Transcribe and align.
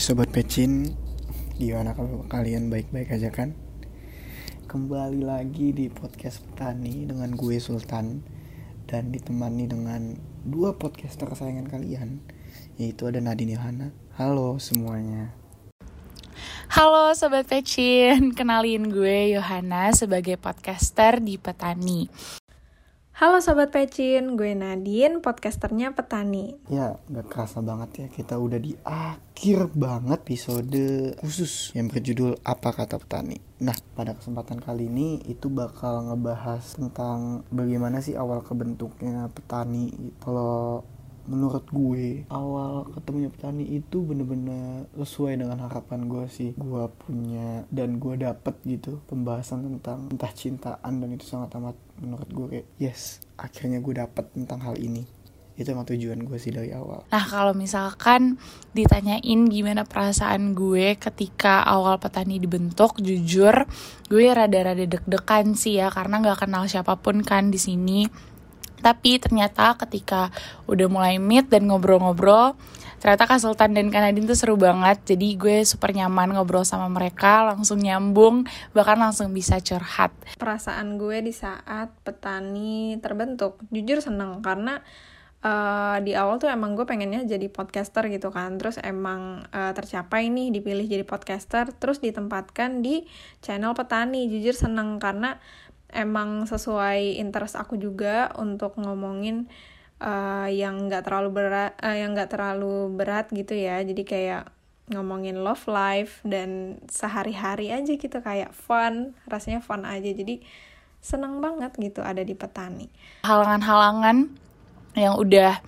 sobat 0.00 0.32
pecin, 0.32 0.96
gimana 1.60 1.92
kalau 1.92 2.24
kalian 2.24 2.72
baik-baik 2.72 3.12
aja 3.12 3.28
kan? 3.28 3.52
Kembali 4.64 5.20
lagi 5.20 5.76
di 5.76 5.92
podcast 5.92 6.40
petani 6.40 7.04
dengan 7.04 7.36
gue 7.36 7.60
Sultan 7.60 8.24
dan 8.88 9.12
ditemani 9.12 9.68
dengan 9.68 10.16
dua 10.48 10.80
podcaster 10.80 11.28
kesayangan 11.28 11.68
kalian, 11.68 12.24
yaitu 12.80 13.12
ada 13.12 13.20
Nadine 13.20 13.60
Yohana. 13.60 13.92
Halo 14.16 14.56
semuanya. 14.56 15.36
Halo 16.72 17.12
Sobat 17.12 17.44
Pecin, 17.44 18.32
kenalin 18.32 18.88
gue 18.88 19.36
Yohana 19.36 19.92
sebagai 19.92 20.40
podcaster 20.40 21.20
di 21.20 21.36
Petani. 21.36 22.08
Halo 23.20 23.36
Sobat 23.44 23.68
Pecin, 23.68 24.32
gue 24.32 24.56
Nadine, 24.56 25.20
podcasternya 25.20 25.92
Petani. 25.92 26.56
Ya, 26.72 26.96
gak 27.12 27.28
kerasa 27.28 27.60
banget 27.60 27.90
ya 28.00 28.06
kita 28.08 28.40
udah 28.40 28.56
di 28.56 28.72
akhir 28.80 29.76
banget 29.76 30.24
episode 30.24 30.80
khusus 31.20 31.76
yang 31.76 31.92
berjudul 31.92 32.40
Apa 32.40 32.72
Kata 32.72 32.96
Petani. 32.96 33.36
Nah, 33.60 33.76
pada 33.92 34.16
kesempatan 34.16 34.64
kali 34.64 34.88
ini 34.88 35.20
itu 35.28 35.52
bakal 35.52 36.08
ngebahas 36.08 36.64
tentang 36.80 37.44
bagaimana 37.52 38.00
sih 38.00 38.16
awal 38.16 38.40
kebentuknya 38.40 39.28
petani. 39.36 40.16
Kalau 40.24 40.88
menurut 41.30 41.62
gue 41.70 42.26
awal 42.26 42.90
ketemunya 42.90 43.30
petani 43.30 43.62
itu 43.78 44.02
bener-bener 44.02 44.90
sesuai 44.98 45.38
dengan 45.38 45.62
harapan 45.62 46.10
gue 46.10 46.26
sih. 46.26 46.50
Gue 46.58 46.90
punya 47.06 47.62
dan 47.70 48.02
gue 48.02 48.18
dapet 48.18 48.58
gitu 48.66 48.98
pembahasan 49.06 49.62
tentang 49.62 50.10
entah 50.10 50.32
cintaan 50.34 50.98
dan 50.98 51.08
itu 51.14 51.22
sangat 51.22 51.54
amat 51.62 51.78
menurut 52.02 52.28
gue 52.34 52.46
kayak 52.50 52.66
yes 52.82 53.22
akhirnya 53.38 53.78
gue 53.78 53.94
dapet 53.94 54.26
tentang 54.34 54.58
hal 54.66 54.74
ini. 54.74 55.06
Itu 55.60 55.76
emang 55.76 55.84
tujuan 55.84 56.24
gue 56.24 56.38
sih 56.40 56.50
dari 56.50 56.72
awal. 56.72 57.04
Nah 57.12 57.24
kalau 57.28 57.52
misalkan 57.52 58.40
ditanyain 58.72 59.44
gimana 59.46 59.84
perasaan 59.84 60.56
gue 60.56 60.96
ketika 60.96 61.60
awal 61.62 62.00
petani 62.00 62.40
dibentuk, 62.40 62.96
jujur 62.96 63.68
gue 64.08 64.24
rada-rada 64.32 64.88
deg-degan 64.88 65.52
sih 65.52 65.78
ya 65.78 65.92
karena 65.92 66.24
nggak 66.24 66.48
kenal 66.48 66.64
siapa 66.64 66.96
pun 66.98 67.20
kan 67.20 67.52
di 67.52 67.60
sini. 67.60 68.08
Tapi 68.80 69.20
ternyata 69.20 69.76
ketika 69.76 70.32
udah 70.64 70.88
mulai 70.88 71.20
meet 71.20 71.52
dan 71.52 71.68
ngobrol-ngobrol, 71.68 72.56
ternyata 73.00 73.24
Kak 73.24 73.40
Sultan 73.40 73.72
dan 73.72 73.88
Kak 73.88 74.00
Nadine 74.04 74.28
tuh 74.28 74.36
seru 74.36 74.56
banget. 74.60 75.04
Jadi 75.04 75.36
gue 75.36 75.64
super 75.64 75.92
nyaman 75.92 76.36
ngobrol 76.36 76.64
sama 76.64 76.88
mereka, 76.88 77.48
langsung 77.52 77.80
nyambung, 77.80 78.48
bahkan 78.76 79.00
langsung 79.00 79.32
bisa 79.32 79.60
curhat. 79.60 80.12
Perasaan 80.36 81.00
gue 81.00 81.20
di 81.24 81.32
saat 81.32 81.92
petani 82.04 83.00
terbentuk, 83.00 83.60
jujur 83.72 84.04
seneng 84.04 84.44
karena 84.44 84.84
uh, 85.44 85.96
di 86.04 86.12
awal 86.12 86.36
tuh 86.36 86.52
emang 86.52 86.76
gue 86.76 86.84
pengennya 86.84 87.24
jadi 87.24 87.48
podcaster 87.48 88.04
gitu 88.12 88.28
kan. 88.28 88.60
Terus 88.60 88.76
emang 88.80 89.44
uh, 89.48 89.72
tercapai 89.72 90.28
nih 90.28 90.52
dipilih 90.52 90.84
jadi 90.84 91.04
podcaster, 91.04 91.72
terus 91.76 92.04
ditempatkan 92.04 92.84
di 92.84 93.08
channel 93.40 93.72
petani. 93.72 94.28
Jujur 94.28 94.52
seneng 94.52 95.00
karena 95.00 95.40
emang 95.92 96.46
sesuai 96.46 97.18
interest 97.18 97.58
aku 97.58 97.76
juga 97.76 98.30
untuk 98.38 98.78
ngomongin 98.78 99.50
uh, 100.00 100.48
yang 100.48 100.88
nggak 100.88 101.06
terlalu 101.06 101.30
berat 101.30 101.72
uh, 101.78 101.94
yang 101.94 102.16
nggak 102.16 102.32
terlalu 102.32 102.90
berat 102.96 103.28
gitu 103.30 103.54
ya. 103.54 103.78
Jadi 103.84 104.02
kayak 104.02 104.50
ngomongin 104.90 105.38
love 105.46 105.62
life 105.70 106.18
dan 106.26 106.82
sehari-hari 106.90 107.70
aja 107.70 107.94
gitu 107.94 108.18
kayak 108.18 108.50
fun 108.50 109.14
rasanya 109.30 109.62
fun 109.62 109.86
aja. 109.86 110.10
Jadi 110.10 110.42
seneng 111.00 111.38
banget 111.40 111.72
gitu 111.78 112.02
ada 112.02 112.20
di 112.20 112.34
petani. 112.34 112.90
Halangan-halangan 113.24 114.28
yang 114.98 115.14
udah 115.16 115.62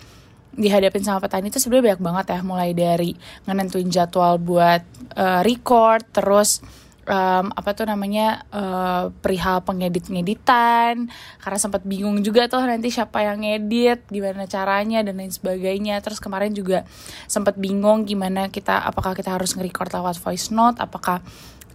dihadapin 0.53 1.01
sama 1.01 1.17
petani 1.23 1.49
itu 1.49 1.57
sebenarnya 1.57 1.95
banyak 1.95 2.03
banget 2.03 2.25
ya. 2.29 2.39
Mulai 2.43 2.71
dari 2.75 3.11
ngenentuin 3.47 3.89
jadwal 3.89 4.37
buat 4.37 4.83
uh, 5.15 5.41
record 5.41 6.03
terus 6.11 6.61
um, 7.07 7.45
apa 7.51 7.69
tuh 7.75 7.85
namanya 7.87 8.47
uh, 8.51 9.11
perihal 9.11 9.63
pengedit-ngeditan 9.63 11.07
karena 11.39 11.57
sempat 11.59 11.83
bingung 11.83 12.19
juga 12.23 12.47
tuh 12.47 12.63
nanti 12.63 12.91
siapa 12.91 13.23
yang 13.23 13.43
ngedit 13.43 14.07
gimana 14.07 14.47
caranya 14.47 15.03
dan 15.03 15.19
lain 15.19 15.31
sebagainya 15.31 15.99
terus 15.99 16.19
kemarin 16.23 16.55
juga 16.55 16.87
sempat 17.27 17.59
bingung 17.59 18.07
gimana 18.07 18.47
kita 18.47 18.83
apakah 18.83 19.15
kita 19.15 19.35
harus 19.35 19.55
nge-record 19.55 19.91
lewat 19.91 20.17
voice 20.19 20.49
note 20.51 20.79
apakah 20.79 21.19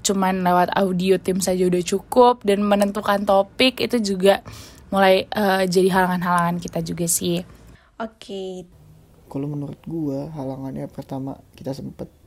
cuman 0.00 0.40
lewat 0.40 0.72
audio 0.78 1.20
tim 1.20 1.42
saja 1.42 1.68
udah 1.68 1.82
cukup 1.84 2.40
dan 2.46 2.64
menentukan 2.64 3.28
topik 3.28 3.82
itu 3.82 4.00
juga 4.00 4.40
mulai 4.88 5.28
uh, 5.36 5.68
jadi 5.68 5.92
halangan-halangan 5.92 6.56
kita 6.64 6.80
juga 6.80 7.04
sih 7.04 7.44
oke 8.00 8.16
okay. 8.16 8.64
kalau 9.28 9.50
menurut 9.52 9.80
gua 9.84 10.32
halangannya 10.32 10.88
pertama 10.88 11.36
kita 11.52 11.76
sempet 11.76 12.17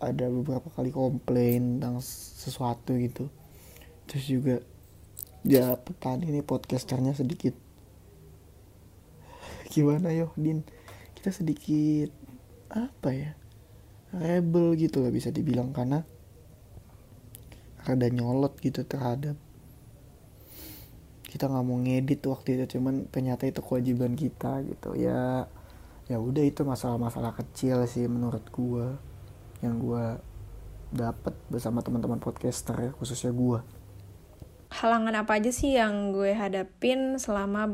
ada 0.00 0.26
beberapa 0.32 0.72
kali 0.72 0.90
komplain 0.90 1.78
tentang 1.78 2.00
sesuatu 2.00 2.96
gitu. 2.96 3.28
Terus 4.08 4.24
juga 4.26 4.56
ya 5.44 5.76
petani 5.76 6.32
ini 6.32 6.40
podcasternya 6.40 7.12
sedikit. 7.12 7.52
Gimana 9.72 10.10
yo 10.16 10.32
din? 10.40 10.64
Kita 11.14 11.30
sedikit 11.30 12.10
apa 12.72 13.12
ya 13.12 13.30
rebel 14.10 14.74
gitu 14.78 15.02
lah 15.02 15.12
bisa 15.14 15.30
dibilang 15.30 15.70
karena 15.70 16.02
rada 17.82 18.08
nyolot 18.10 18.54
gitu 18.62 18.86
terhadap 18.86 19.34
kita 21.30 21.46
nggak 21.46 21.62
mau 21.62 21.78
ngedit 21.78 22.26
waktu 22.26 22.58
itu 22.58 22.76
cuman 22.78 23.06
ternyata 23.06 23.46
itu 23.46 23.62
kewajiban 23.62 24.18
kita 24.18 24.66
gitu. 24.66 24.98
Ya 24.98 25.46
ya 26.10 26.18
udah 26.18 26.42
itu 26.42 26.66
masalah-masalah 26.66 27.38
kecil 27.38 27.86
sih 27.86 28.10
menurut 28.10 28.42
gua 28.50 28.98
yang 29.60 29.80
gue 29.80 30.18
dapat 30.90 31.34
bersama 31.46 31.84
teman-teman 31.84 32.18
podcaster 32.18 32.74
ya 32.74 32.90
khususnya 32.98 33.30
gue 33.30 33.60
halangan 34.70 35.26
apa 35.26 35.42
aja 35.42 35.50
sih 35.50 35.74
yang 35.74 36.14
gue 36.14 36.30
hadapin 36.30 37.18
selama 37.18 37.66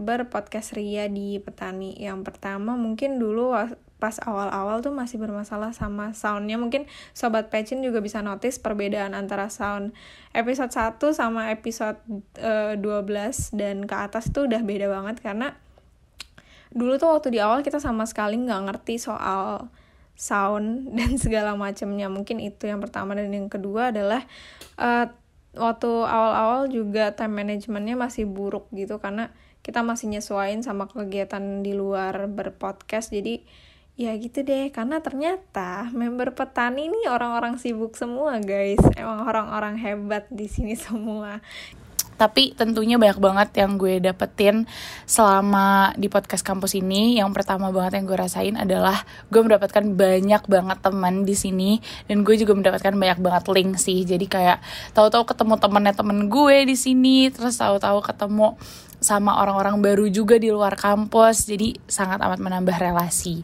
berpodcast 0.00 0.72
ria 0.72 1.04
di 1.06 1.36
petani? 1.36 1.92
Yang 2.00 2.32
pertama 2.32 2.80
mungkin 2.80 3.20
dulu 3.20 3.52
pas 4.00 4.16
awal-awal 4.24 4.80
tuh 4.80 4.96
masih 4.96 5.20
bermasalah 5.20 5.76
sama 5.76 6.16
soundnya. 6.16 6.56
Mungkin 6.56 6.88
sobat 7.12 7.52
pecin 7.52 7.84
juga 7.84 8.00
bisa 8.00 8.24
notice 8.24 8.56
perbedaan 8.56 9.12
antara 9.12 9.52
sound 9.52 9.92
episode 10.32 10.72
1 10.72 10.96
sama 11.12 11.52
episode 11.52 12.00
uh, 12.40 12.72
eh, 12.72 12.80
12 12.80 13.60
dan 13.60 13.84
ke 13.84 13.94
atas 13.94 14.32
tuh 14.32 14.48
udah 14.48 14.64
beda 14.64 14.88
banget 14.88 15.20
karena 15.20 15.52
dulu 16.72 16.96
tuh 16.96 17.12
waktu 17.12 17.36
di 17.36 17.38
awal 17.42 17.60
kita 17.60 17.82
sama 17.82 18.08
sekali 18.08 18.40
nggak 18.40 18.62
ngerti 18.64 18.96
soal 18.96 19.68
sound 20.20 20.84
dan 20.96 21.16
segala 21.16 21.56
macamnya. 21.56 22.12
Mungkin 22.12 22.44
itu 22.44 22.68
yang 22.68 22.84
pertama. 22.84 23.16
Dan 23.16 23.32
yang 23.32 23.48
kedua 23.48 23.88
adalah 23.88 24.28
uh, 24.76 25.08
waktu 25.56 25.90
awal-awal 26.04 26.68
juga 26.68 27.16
time 27.16 27.40
managementnya 27.40 27.96
masih 27.96 28.28
buruk 28.28 28.68
gitu. 28.76 29.00
Karena 29.00 29.32
kita 29.64 29.80
masih 29.80 30.12
nyesuaiin 30.12 30.60
sama 30.60 30.84
kegiatan 30.92 31.64
di 31.64 31.72
luar 31.72 32.28
berpodcast. 32.28 33.16
Jadi 33.16 33.40
ya 33.96 34.12
gitu 34.20 34.44
deh. 34.44 34.68
Karena 34.68 35.00
ternyata 35.00 35.88
member 35.96 36.36
petani 36.36 36.92
ini 36.92 37.08
orang-orang 37.08 37.56
sibuk 37.56 37.96
semua 37.96 38.36
guys. 38.44 38.84
Emang 39.00 39.24
orang-orang 39.24 39.80
hebat 39.80 40.28
di 40.28 40.52
sini 40.52 40.76
semua 40.92 41.40
tapi 42.20 42.52
tentunya 42.52 43.00
banyak 43.00 43.16
banget 43.16 43.48
yang 43.64 43.80
gue 43.80 43.96
dapetin 43.96 44.68
selama 45.08 45.96
di 45.96 46.12
podcast 46.12 46.44
kampus 46.44 46.76
ini. 46.76 47.16
Yang 47.16 47.32
pertama 47.32 47.72
banget 47.72 47.96
yang 47.96 48.04
gue 48.04 48.18
rasain 48.20 48.60
adalah 48.60 49.08
gue 49.32 49.40
mendapatkan 49.40 49.80
banyak 49.96 50.42
banget 50.44 50.78
teman 50.84 51.24
di 51.24 51.32
sini 51.32 51.80
dan 52.04 52.20
gue 52.20 52.36
juga 52.36 52.52
mendapatkan 52.52 52.92
banyak 52.92 53.24
banget 53.24 53.44
link 53.48 53.80
sih. 53.80 54.04
Jadi 54.04 54.28
kayak 54.28 54.60
tahu-tahu 54.92 55.32
ketemu 55.32 55.56
temennya 55.56 55.96
temen 55.96 56.28
gue 56.28 56.56
di 56.68 56.76
sini, 56.76 57.32
terus 57.32 57.56
tahu-tahu 57.56 58.04
ketemu 58.04 58.60
sama 59.00 59.40
orang-orang 59.40 59.80
baru 59.80 60.04
juga 60.12 60.36
di 60.36 60.52
luar 60.52 60.76
kampus. 60.76 61.48
Jadi 61.48 61.80
sangat 61.88 62.20
amat 62.20 62.36
menambah 62.36 62.76
relasi 62.76 63.40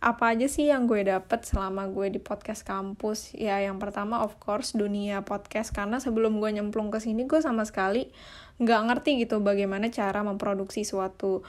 apa 0.00 0.32
aja 0.32 0.48
sih 0.48 0.72
yang 0.72 0.88
gue 0.88 1.04
dapet 1.04 1.44
selama 1.44 1.84
gue 1.92 2.08
di 2.08 2.16
podcast 2.16 2.64
kampus? 2.64 3.36
Ya 3.36 3.60
yang 3.60 3.76
pertama 3.76 4.24
of 4.24 4.40
course 4.40 4.72
dunia 4.72 5.20
podcast. 5.28 5.76
Karena 5.76 6.00
sebelum 6.00 6.40
gue 6.40 6.48
nyemplung 6.56 6.88
ke 6.88 7.04
sini 7.04 7.28
gue 7.28 7.44
sama 7.44 7.68
sekali 7.68 8.08
nggak 8.60 8.80
ngerti 8.88 9.24
gitu 9.24 9.44
bagaimana 9.44 9.92
cara 9.92 10.24
memproduksi 10.24 10.88
suatu 10.88 11.44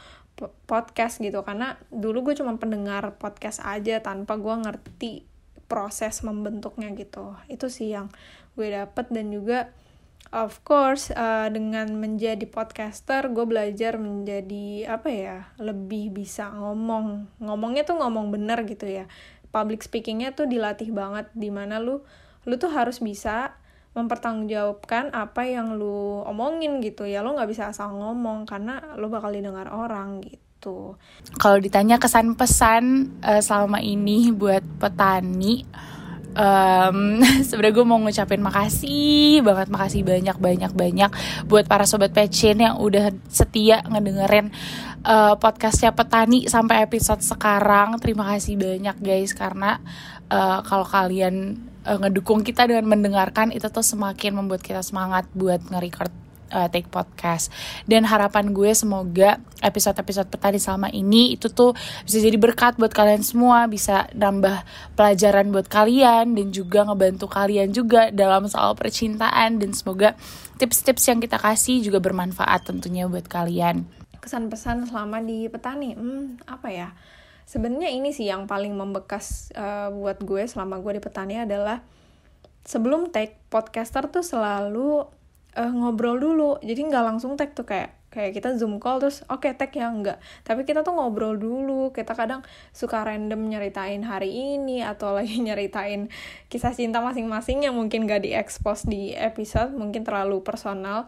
podcast 0.68 1.24
gitu. 1.24 1.48
Karena 1.48 1.80
dulu 1.96 2.32
gue 2.32 2.36
cuma 2.36 2.60
pendengar 2.60 3.16
podcast 3.16 3.64
aja 3.64 4.04
tanpa 4.04 4.36
gue 4.36 4.56
ngerti 4.68 5.24
proses 5.72 6.20
membentuknya 6.20 6.92
gitu. 6.92 7.40
Itu 7.48 7.72
sih 7.72 7.96
yang 7.96 8.12
gue 8.60 8.68
dapet 8.68 9.08
dan 9.16 9.32
juga 9.32 9.72
of 10.30 10.62
course 10.62 11.10
uh, 11.12 11.50
dengan 11.50 11.90
menjadi 11.98 12.46
podcaster 12.46 13.28
gue 13.34 13.46
belajar 13.50 13.98
menjadi 13.98 14.88
apa 14.88 15.10
ya 15.10 15.38
lebih 15.58 16.14
bisa 16.14 16.54
ngomong. 16.54 17.28
Ngomongnya 17.42 17.84
tuh 17.84 17.98
ngomong 17.98 18.30
bener 18.30 18.62
gitu 18.70 18.86
ya. 18.86 19.10
Public 19.52 19.84
speakingnya 19.84 20.32
tuh 20.32 20.48
dilatih 20.48 20.94
banget 20.94 21.28
di 21.36 21.50
mana 21.52 21.82
lu 21.82 22.06
lu 22.48 22.56
tuh 22.58 22.72
harus 22.72 23.04
bisa 23.04 23.60
mempertanggungjawabkan 23.92 25.12
apa 25.12 25.44
yang 25.44 25.76
lu 25.76 26.24
omongin 26.24 26.80
gitu 26.80 27.04
ya. 27.04 27.20
Lo 27.20 27.36
nggak 27.36 27.52
bisa 27.52 27.74
asal 27.74 27.92
ngomong 27.92 28.48
karena 28.48 28.96
lo 28.96 29.12
bakal 29.12 29.36
didengar 29.36 29.68
orang 29.68 30.24
gitu. 30.24 30.96
Kalau 31.42 31.58
ditanya 31.60 32.00
kesan 32.00 32.40
pesan 32.40 33.18
uh, 33.26 33.44
selama 33.44 33.84
ini 33.84 34.32
buat 34.32 34.64
petani 34.80 35.68
um, 36.36 37.20
sebenarnya 37.48 37.76
gue 37.76 37.86
mau 37.88 38.00
ngucapin 38.00 38.42
makasih 38.42 39.44
banget 39.44 39.68
makasih 39.72 40.02
banyak 40.04 40.38
banyak 40.38 40.72
banyak 40.72 41.12
buat 41.48 41.66
para 41.68 41.84
sobat 41.88 42.12
pecin 42.16 42.60
yang 42.60 42.80
udah 42.80 43.12
setia 43.28 43.84
ngedengerin 43.88 44.52
uh, 45.06 45.36
podcastnya 45.38 45.92
petani 45.94 46.46
sampai 46.48 46.86
episode 46.86 47.22
sekarang. 47.26 47.98
Terima 48.00 48.32
kasih 48.36 48.58
banyak 48.58 48.98
guys 49.02 49.32
karena 49.34 49.82
uh, 50.30 50.62
kalau 50.64 50.86
kalian 50.86 51.58
uh, 51.86 51.98
ngedukung 52.02 52.46
kita 52.46 52.68
dengan 52.70 52.88
mendengarkan 52.88 53.50
itu 53.54 53.68
tuh 53.68 53.86
semakin 53.86 54.38
membuat 54.38 54.62
kita 54.62 54.82
semangat 54.86 55.28
buat 55.34 55.62
nge-record 55.70 56.21
uh, 56.52 56.68
take 56.68 56.92
podcast. 56.92 57.50
Dan 57.88 58.04
harapan 58.06 58.52
gue 58.52 58.72
semoga 58.76 59.40
episode-episode 59.64 60.28
petani 60.30 60.60
selama 60.60 60.92
ini 60.92 61.34
itu 61.40 61.50
tuh 61.50 61.74
bisa 62.04 62.20
jadi 62.20 62.38
berkat 62.38 62.78
buat 62.78 62.92
kalian 62.92 63.24
semua 63.24 63.66
bisa 63.72 64.12
nambah 64.14 64.68
pelajaran 64.94 65.50
buat 65.50 65.72
kalian 65.72 66.36
dan 66.36 66.48
juga 66.52 66.86
ngebantu 66.86 67.32
kalian 67.32 67.72
juga 67.72 68.12
dalam 68.12 68.46
soal 68.52 68.76
percintaan. 68.76 69.58
Dan 69.58 69.72
semoga 69.72 70.14
tips-tips 70.62 71.08
yang 71.10 71.20
kita 71.24 71.40
kasih 71.40 71.82
juga 71.82 72.04
bermanfaat 72.04 72.68
tentunya 72.68 73.08
buat 73.08 73.26
kalian. 73.26 73.88
Kesan 74.22 74.54
pesan 74.54 74.86
selama 74.86 75.18
di 75.24 75.50
petani 75.50 75.98
hmm 75.98 76.46
apa 76.46 76.70
ya? 76.70 76.94
Sebenarnya 77.50 77.92
ini 77.92 78.16
sih 78.16 78.30
yang 78.30 78.48
paling 78.48 78.72
membekas 78.78 79.52
uh, 79.58 79.92
buat 79.92 80.24
gue 80.24 80.48
selama 80.48 80.80
gue 80.80 80.96
di 81.00 81.02
petani 81.04 81.36
adalah 81.42 81.84
sebelum 82.66 83.10
take 83.10 83.42
podcaster 83.50 84.08
tuh 84.08 84.24
selalu 84.24 85.04
uh, 85.58 85.72
ngobrol 85.72 86.18
dulu. 86.20 86.60
Jadi 86.64 86.82
nggak 86.88 87.04
langsung 87.04 87.36
tag 87.36 87.52
tuh 87.56 87.68
kayak 87.68 87.98
kayak 88.12 88.36
kita 88.36 88.60
zoom 88.60 88.84
call 88.84 89.00
terus 89.00 89.24
oke 89.32 89.48
okay, 89.48 89.56
tag 89.56 89.72
ya. 89.72 89.88
Enggak 89.88 90.20
tapi 90.44 90.64
kita 90.68 90.84
tuh 90.84 90.96
ngobrol 90.96 91.36
dulu. 91.40 91.92
Kita 91.96 92.16
kadang 92.16 92.44
suka 92.76 93.04
random 93.04 93.48
nyeritain 93.48 94.04
hari 94.04 94.32
ini 94.32 94.84
atau 94.84 95.12
lagi 95.18 95.40
nyeritain 95.40 96.12
kisah 96.52 96.76
cinta 96.76 97.00
masing-masing 97.00 97.68
yang 97.68 97.76
mungkin 97.76 98.08
gak 98.08 98.24
diekspos 98.24 98.88
di 98.88 99.16
episode 99.16 99.76
mungkin 99.76 100.04
terlalu 100.04 100.44
personal. 100.44 101.08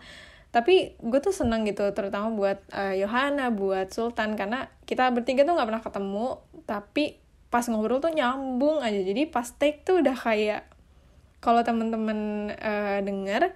Tapi 0.53 1.01
gue 1.01 1.19
tuh 1.19 1.33
seneng 1.33 1.65
gitu 1.65 1.81
terutama 1.97 2.29
buat 2.29 2.61
uh, 2.69 2.93
Yohana 2.93 3.49
buat 3.49 3.89
Sultan. 3.89 4.37
Karena 4.37 4.69
kita 4.85 5.09
bertiga 5.09 5.41
tuh 5.43 5.57
nggak 5.57 5.67
pernah 5.67 5.83
ketemu 5.83 6.27
tapi 6.69 7.17
pas 7.49 7.65
ngobrol 7.69 7.97
tuh 8.01 8.13
nyambung 8.13 8.81
aja. 8.85 9.01
Jadi 9.01 9.25
pas 9.29 9.45
take 9.49 9.81
tuh 9.81 10.05
udah 10.05 10.13
kayak 10.13 10.69
kalau 11.43 11.59
temen-temen 11.59 12.53
uh, 12.55 13.03
denger 13.03 13.51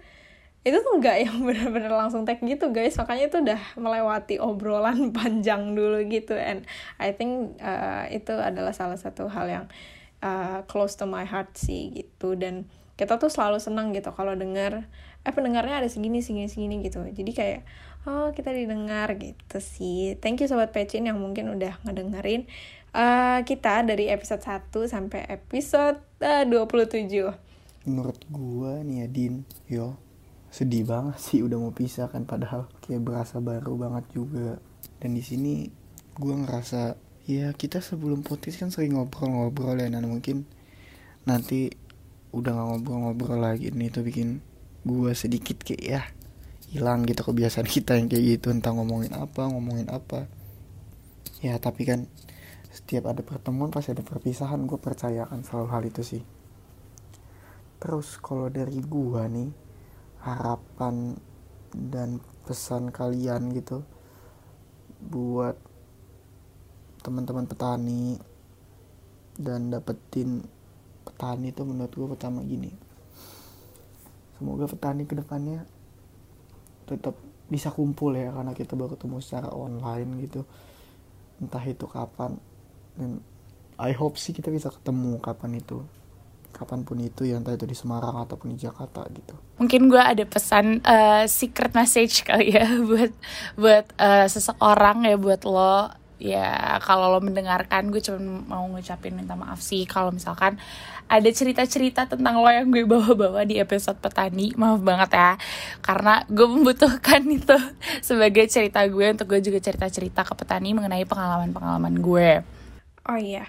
itu 0.67 0.77
tuh 0.83 0.93
nggak 0.99 1.17
yang 1.23 1.37
bener-bener 1.47 1.91
langsung 1.95 2.27
tag 2.27 2.43
gitu 2.43 2.75
guys. 2.75 2.99
Makanya 2.99 3.23
itu 3.31 3.37
udah 3.39 3.61
melewati 3.79 4.35
obrolan 4.43 5.09
panjang 5.17 5.71
dulu 5.73 6.03
gitu. 6.11 6.35
And 6.35 6.67
I 6.99 7.15
think 7.15 7.57
uh, 7.63 8.05
itu 8.11 8.35
adalah 8.35 8.75
salah 8.75 8.99
satu 8.99 9.31
hal 9.31 9.47
yang 9.47 9.65
uh, 10.19 10.67
close 10.67 10.99
to 10.99 11.07
my 11.07 11.23
heart 11.23 11.55
sih 11.55 11.95
gitu. 11.95 12.35
Dan 12.35 12.67
kita 12.99 13.15
tuh 13.15 13.31
selalu 13.31 13.63
senang 13.63 13.95
gitu 13.95 14.11
kalau 14.11 14.33
denger 14.35 14.83
eh 15.27 15.33
pendengarnya 15.35 15.83
ada 15.83 15.89
segini 15.89 16.19
segini 16.19 16.51
segini 16.51 16.83
gitu. 16.83 16.99
Jadi 17.07 17.31
kayak 17.31 17.61
oh 18.03 18.35
kita 18.35 18.51
didengar 18.51 19.15
gitu 19.15 19.63
sih. 19.63 20.19
Thank 20.19 20.43
you 20.43 20.51
sobat 20.51 20.75
pecin 20.75 21.07
yang 21.07 21.17
mungkin 21.17 21.55
udah 21.55 21.79
ngedengerin 21.87 22.47
uh, 22.97 23.39
kita 23.45 23.83
dari 23.85 24.09
episode 24.09 24.41
1 24.41 24.71
sampai 24.87 25.21
episode 25.29 26.01
uh, 26.23 26.43
27 26.43 27.47
menurut 27.87 28.19
gua 28.27 28.83
nih 28.83 29.05
ya 29.05 29.07
Din 29.07 29.35
yo 29.71 29.95
sedih 30.47 30.87
banget 30.87 31.17
sih 31.19 31.39
udah 31.43 31.59
mau 31.59 31.75
pisah 31.75 32.07
kan 32.07 32.23
padahal 32.23 32.71
kayak 32.83 33.03
berasa 33.03 33.43
baru 33.43 33.75
banget 33.75 34.05
juga. 34.15 34.59
Dan 34.97 35.13
di 35.13 35.23
sini 35.23 35.67
gue 36.17 36.33
ngerasa 36.33 36.97
ya 37.27 37.51
kita 37.53 37.83
sebelum 37.83 38.23
podcast 38.23 38.63
kan 38.63 38.69
sering 38.71 38.95
ngobrol-ngobrol 38.95 39.77
ya 39.77 39.91
dan 39.91 40.07
mungkin 40.07 40.47
nanti 41.27 41.69
udah 42.31 42.55
nggak 42.55 42.67
ngobrol-ngobrol 42.71 43.39
lagi 43.39 43.69
nih 43.75 43.91
tuh 43.91 44.03
bikin 44.07 44.39
gue 44.87 45.11
sedikit 45.11 45.59
kayak 45.59 45.83
ya 45.83 46.01
hilang 46.71 47.03
gitu 47.03 47.23
kebiasaan 47.27 47.67
kita 47.67 47.99
yang 47.99 48.07
kayak 48.07 48.39
gitu. 48.39 48.51
Entah 48.51 48.71
ngomongin 48.71 49.13
apa 49.13 49.51
ngomongin 49.51 49.91
apa. 49.91 50.31
Ya 51.43 51.59
tapi 51.59 51.85
kan 51.85 52.07
setiap 52.71 53.11
ada 53.11 53.21
pertemuan 53.21 53.69
pasti 53.69 53.91
ada 53.91 54.01
perpisahan. 54.01 54.63
Gue 54.63 54.79
percaya 54.79 55.27
kan 55.27 55.43
selalu 55.43 55.67
hal 55.69 55.83
itu 55.85 56.01
sih. 56.01 56.23
Terus 57.77 58.17
kalau 58.17 58.49
dari 58.49 58.81
gue 58.81 59.21
nih 59.27 59.66
harapan 60.21 61.17
dan 61.75 62.23
pesan 62.47 62.89
kalian 62.89 63.53
gitu 63.53 63.83
buat 65.03 65.55
teman-teman 67.05 67.45
petani 67.45 68.17
dan 69.37 69.69
dapetin 69.69 70.41
petani 71.05 71.53
itu 71.53 71.61
menurut 71.63 71.93
gue 71.93 72.07
pertama 72.17 72.41
gini. 72.41 72.73
Semoga 74.37 74.65
petani 74.69 75.05
ke 75.05 75.13
depannya 75.17 75.65
tetap 76.87 77.15
bisa 77.47 77.71
kumpul 77.71 78.15
ya 78.15 78.31
karena 78.31 78.51
kita 78.51 78.75
baru 78.75 78.97
ketemu 78.97 79.17
secara 79.23 79.53
online 79.53 80.25
gitu. 80.25 80.43
Entah 81.37 81.63
itu 81.63 81.85
kapan 81.85 82.35
dan 82.97 83.21
I 83.77 83.93
hope 83.93 84.17
sih 84.17 84.33
kita 84.33 84.49
bisa 84.49 84.73
ketemu 84.73 85.21
kapan 85.21 85.61
itu 85.61 85.85
kapan 86.53 86.81
pun 86.81 86.97
itu 86.97 87.27
ya 87.27 87.37
entah 87.37 87.53
itu 87.53 87.69
di 87.69 87.77
Semarang 87.77 88.17
ataupun 88.25 88.53
di 88.53 88.57
Jakarta 88.57 89.05
gitu. 89.13 89.37
Mungkin 89.61 89.91
gue 89.91 90.01
ada 90.01 90.23
pesan 90.25 90.81
uh, 90.81 91.23
secret 91.29 91.73
message 91.77 92.25
kali 92.25 92.55
ya 92.55 92.65
buat 92.89 93.13
buat 93.55 93.85
uh, 93.97 94.25
seseorang 94.25 95.05
ya 95.07 95.15
buat 95.15 95.45
lo. 95.45 95.93
Ya 96.17 96.81
kalau 96.81 97.13
lo 97.13 97.21
mendengarkan 97.21 97.93
gue 97.93 98.01
cuma 98.01 98.17
mau 98.49 98.65
ngucapin 98.73 99.13
minta 99.13 99.37
maaf 99.37 99.61
sih. 99.61 99.85
Kalau 99.85 100.09
misalkan 100.09 100.57
ada 101.05 101.29
cerita-cerita 101.29 102.09
tentang 102.09 102.41
lo 102.41 102.49
yang 102.49 102.73
gue 102.73 102.89
bawa-bawa 102.89 103.45
di 103.45 103.61
episode 103.61 104.01
petani 104.01 104.57
maaf 104.57 104.81
banget 104.81 105.13
ya. 105.13 105.37
Karena 105.85 106.25
gue 106.25 106.47
membutuhkan 106.49 107.21
itu 107.37 107.57
sebagai 108.01 108.49
cerita 108.49 108.81
gue 108.89 109.13
untuk 109.13 109.29
gue 109.29 109.45
juga 109.45 109.61
cerita-cerita 109.61 110.25
ke 110.25 110.33
petani 110.33 110.73
mengenai 110.73 111.05
pengalaman-pengalaman 111.05 112.01
gue 112.01 112.57
oh 113.07 113.19
iya 113.19 113.47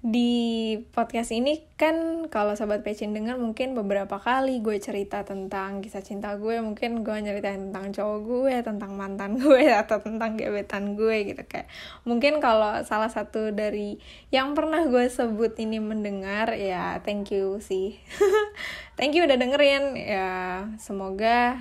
di 0.00 0.80
podcast 0.96 1.28
ini 1.28 1.60
kan 1.76 2.24
kalau 2.32 2.56
sobat 2.56 2.80
pecin 2.80 3.12
dengar 3.12 3.36
mungkin 3.36 3.76
beberapa 3.76 4.16
kali 4.16 4.64
gue 4.64 4.80
cerita 4.80 5.28
tentang 5.28 5.84
kisah 5.84 6.00
cinta 6.00 6.40
gue. 6.40 6.56
Mungkin 6.64 7.04
gue 7.04 7.16
nyeritain 7.20 7.68
tentang 7.68 7.92
cowok 7.92 8.20
gue 8.24 8.54
tentang 8.64 8.96
mantan 8.96 9.36
gue 9.44 9.68
atau 9.68 10.00
tentang 10.00 10.40
gebetan 10.40 10.96
gue 10.96 11.28
gitu 11.28 11.44
kayak. 11.44 11.68
Mungkin 12.08 12.40
kalau 12.40 12.80
salah 12.88 13.12
satu 13.12 13.52
dari 13.52 14.00
yang 14.32 14.56
pernah 14.56 14.88
gue 14.88 15.04
sebut 15.04 15.52
ini 15.60 15.76
mendengar 15.84 16.56
ya 16.56 17.04
thank 17.04 17.28
you 17.28 17.60
sih. 17.60 18.00
Thank 19.00 19.16
you 19.16 19.24
udah 19.24 19.40
dengerin 19.40 19.96
ya 19.96 20.68
semoga 20.76 21.56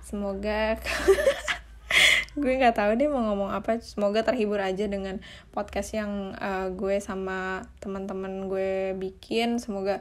semoga 0.00 0.80
gue 2.32 2.52
nggak 2.56 2.76
tahu 2.80 2.96
deh 2.96 3.08
mau 3.12 3.20
ngomong 3.32 3.52
apa. 3.52 3.76
Semoga 3.84 4.24
terhibur 4.24 4.60
aja 4.60 4.88
dengan 4.88 5.20
podcast 5.52 5.92
yang 5.92 6.32
uh, 6.40 6.72
gue 6.72 6.96
sama 6.98 7.68
teman-teman 7.84 8.48
gue 8.48 8.96
bikin. 8.96 9.60
Semoga 9.60 10.00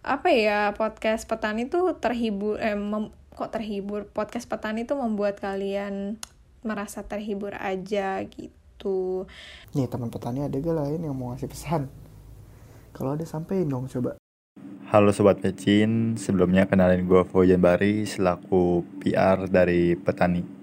apa 0.00 0.32
ya 0.32 0.72
podcast 0.72 1.28
petani 1.28 1.68
tuh 1.68 1.92
terhibur 2.00 2.56
eh 2.62 2.72
mem, 2.72 3.12
kok 3.36 3.52
terhibur? 3.52 4.08
Podcast 4.08 4.48
petani 4.48 4.88
tuh 4.88 4.96
membuat 4.96 5.36
kalian 5.44 6.16
merasa 6.64 7.04
terhibur 7.04 7.52
aja 7.52 8.24
gitu. 8.24 9.28
Nih 9.76 9.86
teman 9.90 10.08
petani 10.08 10.48
ada 10.48 10.56
gak 10.56 10.76
lain 10.76 11.04
yang 11.04 11.14
mau 11.14 11.36
ngasih 11.36 11.50
pesan? 11.52 11.92
Kalau 12.96 13.14
ada 13.14 13.28
sampai 13.28 13.68
dong 13.68 13.86
coba. 13.86 14.16
Halo 14.88 15.12
Sobat 15.12 15.44
Pecin, 15.44 16.16
sebelumnya 16.16 16.64
kenalin 16.64 17.04
gue 17.04 17.20
Fojan 17.28 17.60
Bari 17.60 18.08
selaku 18.08 18.88
PR 19.04 19.44
dari 19.44 19.92
Petani. 19.92 20.57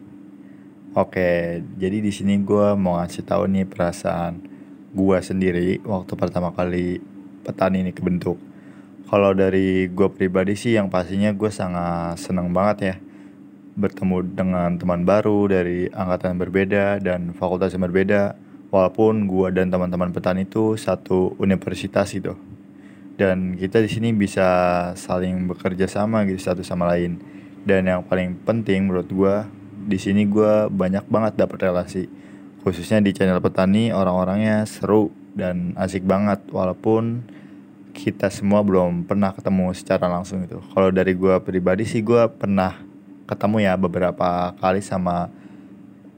Oke, 0.95 1.59
jadi 1.75 1.99
di 1.99 2.07
sini 2.07 2.39
gue 2.39 2.71
mau 2.79 2.95
ngasih 2.95 3.27
tahu 3.27 3.51
nih 3.51 3.67
perasaan 3.67 4.39
gue 4.95 5.17
sendiri 5.19 5.83
waktu 5.83 6.15
pertama 6.15 6.55
kali 6.55 7.03
petani 7.43 7.83
ini 7.83 7.91
kebentuk. 7.91 8.39
Kalau 9.11 9.35
dari 9.35 9.91
gue 9.91 10.07
pribadi 10.15 10.55
sih 10.55 10.79
yang 10.79 10.87
pastinya 10.87 11.35
gue 11.35 11.51
sangat 11.51 12.15
seneng 12.15 12.55
banget 12.55 12.77
ya 12.79 12.95
bertemu 13.75 14.23
dengan 14.39 14.79
teman 14.79 15.03
baru 15.03 15.51
dari 15.51 15.91
angkatan 15.91 16.39
berbeda 16.39 17.03
dan 17.03 17.35
fakultas 17.35 17.75
yang 17.75 17.83
berbeda. 17.91 18.39
Walaupun 18.71 19.27
gue 19.27 19.51
dan 19.51 19.67
teman-teman 19.67 20.15
petani 20.15 20.47
itu 20.47 20.79
satu 20.79 21.35
universitas 21.43 22.07
gitu. 22.15 22.39
Dan 23.19 23.59
kita 23.59 23.83
di 23.83 23.91
sini 23.91 24.15
bisa 24.15 24.47
saling 24.95 25.43
bekerja 25.43 25.91
sama 25.91 26.23
gitu 26.23 26.39
satu 26.39 26.63
sama 26.63 26.87
lain. 26.95 27.19
Dan 27.67 27.83
yang 27.83 28.07
paling 28.07 28.39
penting 28.47 28.87
menurut 28.87 29.11
gue 29.11 29.64
di 29.85 30.01
sini 30.01 30.25
gue 30.25 30.67
banyak 30.73 31.05
banget 31.05 31.37
dapet 31.37 31.69
relasi. 31.69 32.09
Khususnya 32.65 32.97
di 33.05 33.13
channel 33.13 33.37
petani 33.37 33.93
orang-orangnya 33.93 34.65
seru 34.65 35.13
dan 35.37 35.77
asik 35.77 36.01
banget. 36.01 36.41
Walaupun 36.49 37.21
kita 37.95 38.33
semua 38.33 38.65
belum 38.65 39.05
pernah 39.05 39.31
ketemu 39.31 39.71
secara 39.71 40.11
langsung 40.11 40.43
itu 40.43 40.59
kalau 40.75 40.91
dari 40.91 41.15
gue 41.15 41.39
pribadi 41.39 41.87
sih 41.87 42.03
gue 42.03 42.27
pernah 42.27 42.75
ketemu 43.23 43.63
ya 43.63 43.79
beberapa 43.79 44.51
kali 44.59 44.83
sama 44.83 45.31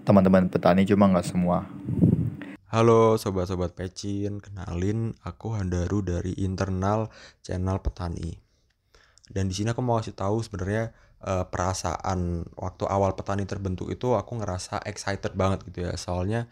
teman-teman 0.01 0.49
petani 0.49 0.89
cuma 0.89 1.05
nggak 1.05 1.27
semua. 1.27 1.69
Halo 2.67 3.15
sobat-sobat 3.15 3.79
pecin, 3.79 4.43
kenalin 4.43 5.15
aku 5.23 5.55
Handaru 5.55 6.03
dari 6.03 6.35
internal 6.35 7.07
channel 7.39 7.79
Petani. 7.79 8.35
Dan 9.31 9.47
di 9.47 9.55
sini 9.55 9.71
aku 9.71 9.79
mau 9.79 10.03
kasih 10.03 10.11
tahu 10.11 10.43
sebenarnya 10.43 10.91
uh, 11.23 11.45
perasaan 11.47 12.45
waktu 12.53 12.83
awal 12.85 13.17
Petani 13.17 13.47
terbentuk 13.49 13.89
itu 13.89 14.13
aku 14.13 14.37
ngerasa 14.37 14.83
excited 14.85 15.33
banget 15.33 15.65
gitu 15.65 15.87
ya. 15.87 15.93
Soalnya 15.97 16.51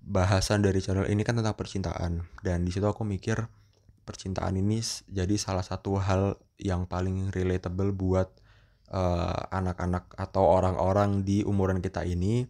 bahasan 0.00 0.64
dari 0.64 0.80
channel 0.80 1.06
ini 1.06 1.22
kan 1.22 1.38
tentang 1.38 1.54
percintaan. 1.54 2.26
Dan 2.42 2.66
di 2.66 2.70
situ 2.74 2.86
aku 2.88 3.06
mikir 3.06 3.46
percintaan 4.08 4.58
ini 4.58 4.82
jadi 5.06 5.36
salah 5.38 5.62
satu 5.62 6.00
hal 6.00 6.40
yang 6.58 6.88
paling 6.88 7.30
relatable 7.30 7.94
buat 7.94 8.26
eh, 8.90 9.42
anak-anak 9.54 10.18
uh, 10.18 10.24
atau 10.26 10.42
orang-orang 10.50 11.22
di 11.22 11.46
umuran 11.46 11.78
kita 11.78 12.02
ini. 12.02 12.48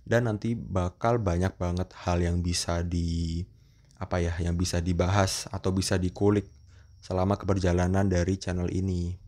Dan 0.00 0.26
nanti 0.26 0.56
bakal 0.56 1.20
banyak 1.20 1.54
banget 1.60 1.92
hal 2.02 2.18
yang 2.24 2.40
bisa 2.42 2.82
di 2.82 3.44
apa 4.00 4.16
ya 4.16 4.32
yang 4.40 4.56
bisa 4.56 4.80
dibahas 4.80 5.44
atau 5.52 5.76
bisa 5.76 6.00
dikulik 6.00 6.48
selama 7.04 7.36
keberjalanan 7.36 8.08
dari 8.08 8.40
channel 8.40 8.72
ini 8.72 9.19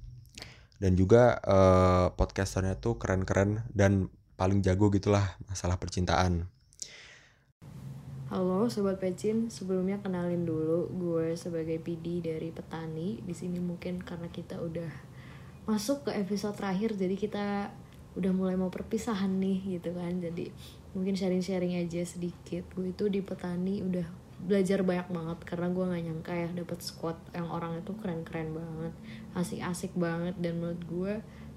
dan 0.82 0.98
juga 0.98 1.38
uh, 1.46 2.10
podcasternya 2.18 2.74
tuh 2.82 2.98
keren-keren 2.98 3.62
dan 3.70 4.10
paling 4.34 4.66
jago 4.66 4.90
gitulah 4.90 5.38
masalah 5.46 5.78
percintaan. 5.78 6.50
Halo 8.26 8.66
sobat 8.66 8.98
pecin, 8.98 9.46
sebelumnya 9.46 10.02
kenalin 10.02 10.42
dulu 10.42 10.90
gue 10.90 11.38
sebagai 11.38 11.78
PD 11.78 12.24
dari 12.24 12.50
petani. 12.50 13.22
Di 13.22 13.30
sini 13.30 13.62
mungkin 13.62 14.02
karena 14.02 14.26
kita 14.26 14.58
udah 14.58 14.90
masuk 15.70 16.10
ke 16.10 16.18
episode 16.18 16.58
terakhir, 16.58 16.98
jadi 16.98 17.14
kita 17.14 17.46
udah 18.18 18.32
mulai 18.34 18.58
mau 18.58 18.72
perpisahan 18.72 19.38
nih 19.38 19.78
gitu 19.78 19.94
kan. 19.94 20.18
Jadi 20.18 20.50
mungkin 20.96 21.14
sharing-sharing 21.14 21.78
aja 21.78 22.02
sedikit. 22.08 22.66
Gue 22.72 22.90
itu 22.90 23.06
di 23.12 23.20
petani 23.20 23.84
udah 23.84 24.21
belajar 24.42 24.82
banyak 24.82 25.08
banget 25.08 25.38
karena 25.46 25.66
gue 25.70 25.84
nggak 25.87 26.02
nyangka 26.02 26.32
ya 26.34 26.49
dapet 26.50 26.78
squad 26.82 27.18
yang 27.30 27.46
orang 27.46 27.78
itu 27.78 27.94
keren-keren 27.94 28.50
banget. 28.50 28.94
Asik-asik 29.38 29.94
banget. 29.94 30.34
Dan 30.42 30.58
menurut 30.58 30.82
gue 30.90 31.12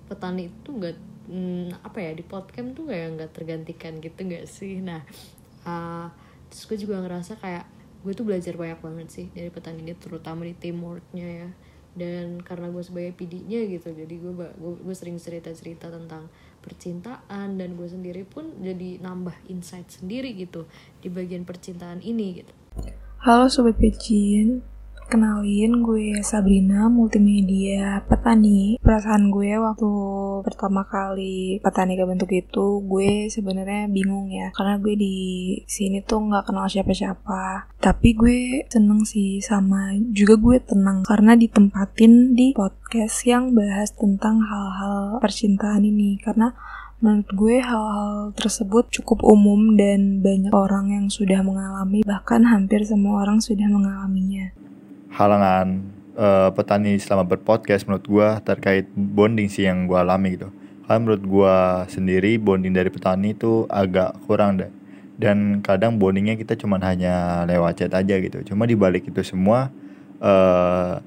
petani 0.06 0.54
itu 0.54 0.70
nggak 0.70 0.96
hmm, 1.26 1.82
apa 1.82 1.98
ya 1.98 2.12
di 2.14 2.22
podcast 2.22 2.78
tuh 2.78 2.86
kayak 2.86 3.18
nggak 3.18 3.32
tergantikan 3.34 3.98
gitu 3.98 4.20
nggak 4.22 4.46
sih? 4.46 4.86
Nah 4.86 5.02
uh, 5.66 6.08
terus 6.54 6.64
gue 6.70 6.78
juga 6.86 7.02
ngerasa 7.02 7.42
kayak 7.42 7.66
gue 8.06 8.14
tuh 8.14 8.22
belajar 8.22 8.54
banyak 8.54 8.80
banget 8.86 9.08
sih 9.10 9.26
dari 9.34 9.50
petani 9.50 9.82
ini 9.82 9.98
terutama 9.98 10.46
di 10.46 10.54
teamworknya 10.54 11.28
ya. 11.46 11.50
Dan 11.96 12.44
karena 12.44 12.70
gue 12.70 12.84
sebagai 12.84 13.16
PD-nya 13.16 13.66
gitu 13.72 13.96
jadi 13.96 14.14
gue 14.20 14.34
gue, 14.36 14.74
gue 14.84 14.96
sering 14.96 15.18
cerita 15.18 15.50
cerita 15.56 15.88
tentang 15.88 16.28
percintaan 16.60 17.56
dan 17.56 17.78
gue 17.78 17.88
sendiri 17.88 18.26
pun 18.26 18.52
jadi 18.58 19.00
nambah 19.00 19.34
insight 19.48 19.90
sendiri 19.90 20.34
gitu 20.34 20.66
di 21.00 21.14
bagian 21.14 21.46
percintaan 21.46 22.02
ini 22.02 22.42
gitu 22.44 22.65
halo 23.26 23.50
sobat 23.50 23.82
pecin 23.82 24.62
Kenalin, 25.06 25.86
gue 25.86 26.18
Sabrina, 26.26 26.90
multimedia 26.90 28.02
petani. 28.10 28.82
Perasaan 28.82 29.30
gue 29.30 29.54
waktu 29.62 29.92
pertama 30.42 30.82
kali 30.82 31.62
petani 31.62 31.94
kebentuk 31.94 32.34
itu, 32.34 32.82
gue 32.82 33.30
sebenarnya 33.30 33.86
bingung 33.86 34.34
ya, 34.34 34.50
karena 34.58 34.82
gue 34.82 34.98
di 34.98 35.18
sini 35.70 36.02
tuh 36.02 36.26
nggak 36.26 36.50
kenal 36.50 36.66
siapa-siapa. 36.66 37.70
Tapi 37.78 38.10
gue 38.18 38.66
seneng 38.66 39.06
sih 39.06 39.38
sama 39.46 39.94
juga 40.10 40.42
gue 40.42 40.58
tenang 40.66 41.06
karena 41.06 41.38
ditempatin 41.38 42.34
di 42.34 42.58
podcast 42.58 43.30
yang 43.30 43.54
bahas 43.54 43.94
tentang 43.94 44.42
hal-hal 44.42 45.22
percintaan 45.22 45.86
ini. 45.86 46.18
Karena 46.18 46.50
Menurut 47.04 47.28
gue 47.36 47.60
hal-hal 47.60 48.32
tersebut 48.40 48.88
cukup 48.88 49.20
umum 49.28 49.76
dan 49.76 50.24
banyak 50.24 50.56
orang 50.56 50.96
yang 50.96 51.06
sudah 51.12 51.44
mengalami, 51.44 52.08
bahkan 52.08 52.48
hampir 52.48 52.88
semua 52.88 53.28
orang 53.28 53.44
sudah 53.44 53.68
mengalaminya. 53.68 54.56
Halangan 55.12 55.92
uh, 56.16 56.50
petani 56.56 56.96
selama 56.96 57.28
berpodcast 57.28 57.84
menurut 57.86 58.06
gue 58.08 58.28
terkait 58.48 58.88
bonding 58.96 59.52
sih 59.52 59.68
yang 59.68 59.92
gue 59.92 60.00
alami 60.00 60.40
gitu. 60.40 60.48
Karena 60.88 61.00
menurut 61.04 61.24
gue 61.28 61.56
sendiri 61.92 62.40
bonding 62.40 62.72
dari 62.72 62.88
petani 62.88 63.36
itu 63.36 63.68
agak 63.68 64.16
kurang 64.24 64.64
deh. 64.64 64.72
Dan 65.20 65.60
kadang 65.60 66.00
bondingnya 66.00 66.40
kita 66.40 66.56
cuma 66.56 66.80
hanya 66.80 67.44
lewat 67.44 67.80
chat 67.80 67.92
aja 67.92 68.16
gitu. 68.20 68.40
Cuma 68.48 68.64
dibalik 68.64 69.04
itu 69.08 69.20
semua 69.20 69.68
uh, 70.24 71.00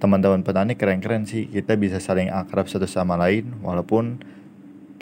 teman-teman 0.00 0.40
petani 0.40 0.72
keren-keren 0.72 1.28
sih. 1.28 1.48
Kita 1.52 1.76
bisa 1.76 2.00
saling 2.00 2.32
akrab 2.32 2.64
satu 2.64 2.88
sama 2.88 3.16
lain 3.20 3.60
walaupun 3.60 4.20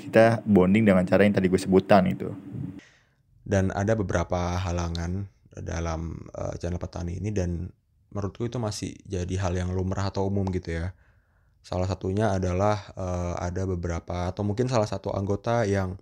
kita 0.03 0.43
bonding 0.43 0.83
dengan 0.83 1.07
cara 1.07 1.23
yang 1.23 1.35
tadi 1.35 1.47
gue 1.47 1.61
sebutan 1.61 2.11
itu 2.11 2.31
dan 3.43 3.75
ada 3.75 3.99
beberapa 3.99 4.59
halangan 4.59 5.27
dalam 5.61 6.25
uh, 6.33 6.55
channel 6.57 6.81
petani 6.81 7.21
ini 7.21 7.29
dan 7.35 7.69
menurutku 8.13 8.49
itu 8.49 8.57
masih 8.57 8.97
jadi 9.05 9.35
hal 9.41 9.53
yang 9.57 9.71
lumrah 9.73 10.09
atau 10.09 10.29
umum 10.29 10.49
gitu 10.53 10.73
ya. 10.73 10.97
Salah 11.63 11.87
satunya 11.87 12.35
adalah 12.35 12.91
uh, 12.99 13.35
ada 13.39 13.69
beberapa 13.69 14.33
atau 14.33 14.43
mungkin 14.43 14.67
salah 14.67 14.89
satu 14.89 15.15
anggota 15.15 15.63
yang 15.69 16.01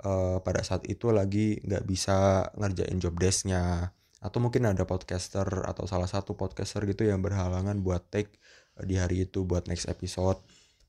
uh, 0.00 0.40
pada 0.40 0.64
saat 0.64 0.86
itu 0.88 1.12
lagi 1.12 1.60
nggak 1.62 1.84
bisa 1.84 2.48
ngerjain 2.56 2.98
job 3.02 3.14
desknya 3.20 3.92
atau 4.24 4.40
mungkin 4.40 4.64
ada 4.64 4.88
podcaster 4.88 5.44
atau 5.68 5.84
salah 5.84 6.08
satu 6.08 6.32
podcaster 6.32 6.80
gitu 6.88 7.04
yang 7.04 7.20
berhalangan 7.20 7.76
buat 7.84 8.08
take 8.08 8.40
di 8.80 8.96
hari 8.96 9.28
itu 9.28 9.44
buat 9.44 9.68
next 9.68 9.86
episode. 9.86 10.40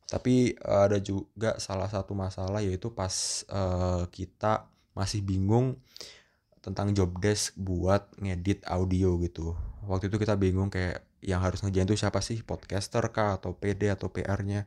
Tapi 0.05 0.53
uh, 0.61 0.85
ada 0.85 1.01
juga 1.01 1.57
salah 1.57 1.89
satu 1.89 2.13
masalah 2.13 2.61
yaitu 2.61 2.93
pas 2.93 3.45
uh, 3.49 4.05
kita 4.13 4.69
masih 4.93 5.25
bingung 5.25 5.81
tentang 6.61 6.93
job 6.97 7.13
desk 7.21 7.53
buat 7.57 8.09
ngedit 8.17 8.65
audio 8.65 9.17
gitu. 9.21 9.53
Waktu 9.85 10.09
itu 10.09 10.17
kita 10.17 10.33
bingung 10.37 10.73
kayak 10.73 11.05
yang 11.21 11.41
harus 11.41 11.61
ngejain 11.61 11.89
tuh 11.89 11.97
siapa 11.97 12.21
sih 12.21 12.41
podcaster 12.41 13.05
kah 13.09 13.37
atau 13.37 13.57
PD 13.57 13.93
atau 13.93 14.09
PR-nya. 14.09 14.65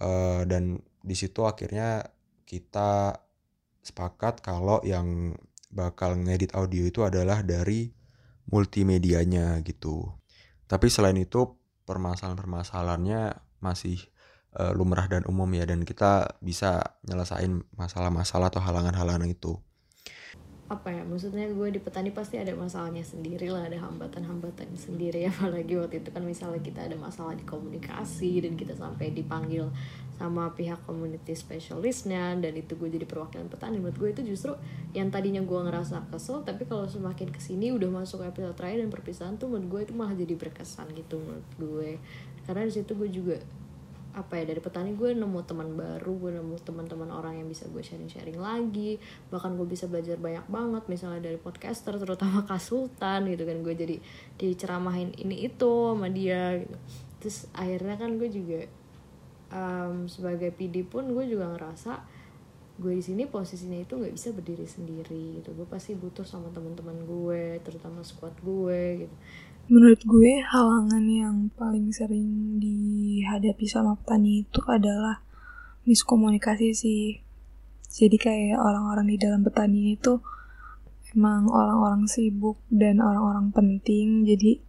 Uh, 0.00 0.42
dan 0.44 0.84
di 1.00 1.14
situ 1.16 1.44
akhirnya 1.44 2.08
kita 2.44 3.20
sepakat 3.84 4.40
kalau 4.40 4.80
yang 4.84 5.36
bakal 5.68 6.16
ngedit 6.16 6.56
audio 6.56 6.88
itu 6.88 7.04
adalah 7.04 7.44
dari 7.44 7.92
multimedianya 8.48 9.60
gitu. 9.64 10.12
Tapi 10.64 10.88
selain 10.88 11.16
itu 11.20 11.56
permasalahan-permasalahannya 11.84 13.36
masih 13.60 14.00
uh, 14.58 14.72
lumrah 14.72 15.10
dan 15.10 15.26
umum 15.26 15.50
ya 15.50 15.66
dan 15.66 15.82
kita 15.82 16.38
bisa 16.38 16.98
nyelesain 17.06 17.62
masalah-masalah 17.74 18.50
atau 18.50 18.62
halangan-halangan 18.62 19.26
itu. 19.26 19.58
Apa 20.64 20.88
ya 20.88 21.04
maksudnya 21.04 21.44
gue 21.52 21.76
di 21.76 21.76
petani 21.76 22.08
pasti 22.08 22.40
ada 22.40 22.56
masalahnya 22.56 23.04
sendiri 23.04 23.52
lah 23.52 23.68
ada 23.68 23.76
hambatan-hambatan 23.76 24.72
sendiri. 24.72 25.26
Apalagi 25.30 25.76
waktu 25.76 26.00
itu 26.00 26.08
kan 26.08 26.24
misalnya 26.24 26.64
kita 26.64 26.88
ada 26.88 26.96
masalah 26.96 27.36
di 27.36 27.44
komunikasi 27.44 28.40
dan 28.40 28.56
kita 28.56 28.72
sampai 28.72 29.12
dipanggil 29.12 29.68
sama 30.14 30.46
pihak 30.54 30.78
community 30.86 31.34
specialistnya 31.34 32.38
dan 32.38 32.54
itu 32.54 32.78
gue 32.78 32.88
jadi 32.88 33.04
perwakilan 33.04 33.52
petani. 33.52 33.76
Menurut 33.76 33.98
gue 33.98 34.08
itu 34.16 34.22
justru 34.24 34.56
yang 34.96 35.12
tadinya 35.12 35.44
gue 35.44 35.60
ngerasa 35.68 36.08
kesel 36.08 36.46
tapi 36.46 36.64
kalau 36.64 36.88
semakin 36.88 37.28
ke 37.28 37.42
sini 37.42 37.74
udah 37.74 37.90
masuk 37.90 38.24
episode 38.24 38.56
terakhir 38.56 38.88
dan 38.88 38.90
perpisahan 38.94 39.34
tuh 39.36 39.52
menurut 39.52 39.68
gue 39.68 39.80
itu 39.90 39.92
malah 39.92 40.16
jadi 40.16 40.32
berkesan 40.38 40.96
gitu 40.96 41.20
menurut 41.20 41.50
gue. 41.60 41.90
Karena 42.48 42.64
di 42.64 42.72
situ 42.72 42.96
gue 42.96 43.10
juga 43.12 43.36
apa 44.14 44.38
ya 44.38 44.46
dari 44.46 44.62
petani 44.62 44.94
gue 44.94 45.10
nemu 45.10 45.42
teman 45.42 45.74
baru 45.74 46.12
gue 46.14 46.30
nemu 46.38 46.54
teman-teman 46.62 47.10
orang 47.10 47.42
yang 47.42 47.50
bisa 47.50 47.66
gue 47.66 47.82
sharing-sharing 47.82 48.38
lagi 48.38 49.02
bahkan 49.26 49.58
gue 49.58 49.66
bisa 49.66 49.90
belajar 49.90 50.14
banyak 50.22 50.46
banget 50.46 50.86
misalnya 50.86 51.26
dari 51.26 51.34
podcaster 51.34 51.98
terutama 51.98 52.46
Kak 52.46 52.62
Sultan 52.62 53.26
gitu 53.26 53.42
kan. 53.42 53.58
Gue 53.66 53.74
jadi 53.74 53.98
diceramahin 54.38 55.18
ini 55.18 55.50
itu 55.50 55.90
sama 55.90 56.06
dia 56.14 56.62
gitu. 56.62 56.78
Terus 57.18 57.50
akhirnya 57.58 57.98
kan 57.98 58.14
gue 58.14 58.30
juga 58.30 58.60
um, 59.50 60.06
sebagai 60.06 60.54
PD 60.54 60.86
pun 60.86 61.10
gue 61.10 61.26
juga 61.26 61.50
ngerasa 61.50 62.14
gue 62.74 62.90
di 62.90 63.02
sini 63.06 63.26
posisinya 63.26 63.78
itu 63.78 63.98
nggak 63.98 64.14
bisa 64.14 64.30
berdiri 64.30 64.66
sendiri 64.70 65.42
gitu. 65.42 65.50
Gue 65.58 65.66
pasti 65.66 65.98
butuh 65.98 66.22
sama 66.22 66.54
teman-teman 66.54 67.02
gue 67.02 67.58
terutama 67.66 68.06
squad 68.06 68.38
gue 68.38 69.06
gitu 69.06 69.16
Menurut 69.64 70.04
gue, 70.04 70.44
halangan 70.44 71.04
yang 71.08 71.48
paling 71.56 71.88
sering 71.88 72.60
dihadapi 72.60 73.64
sama 73.64 73.96
petani 73.96 74.44
itu 74.44 74.60
adalah 74.68 75.24
miskomunikasi 75.88 76.76
sih. 76.76 77.24
Jadi 77.88 78.16
kayak 78.20 78.60
orang-orang 78.60 79.08
di 79.08 79.16
dalam 79.16 79.40
petani 79.40 79.96
itu 79.96 80.20
emang 81.16 81.48
orang-orang 81.48 82.04
sibuk 82.04 82.60
dan 82.68 83.00
orang-orang 83.00 83.48
penting. 83.56 84.28
Jadi 84.28 84.60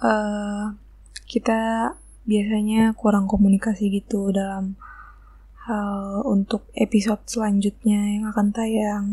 uh, 0.00 0.72
kita 1.28 1.92
biasanya 2.24 2.96
kurang 2.96 3.28
komunikasi 3.28 3.92
gitu 3.92 4.32
dalam 4.32 4.80
hal 5.68 6.24
untuk 6.24 6.64
episode 6.72 7.20
selanjutnya 7.28 8.16
yang 8.16 8.24
akan 8.32 8.56
tayang 8.56 9.06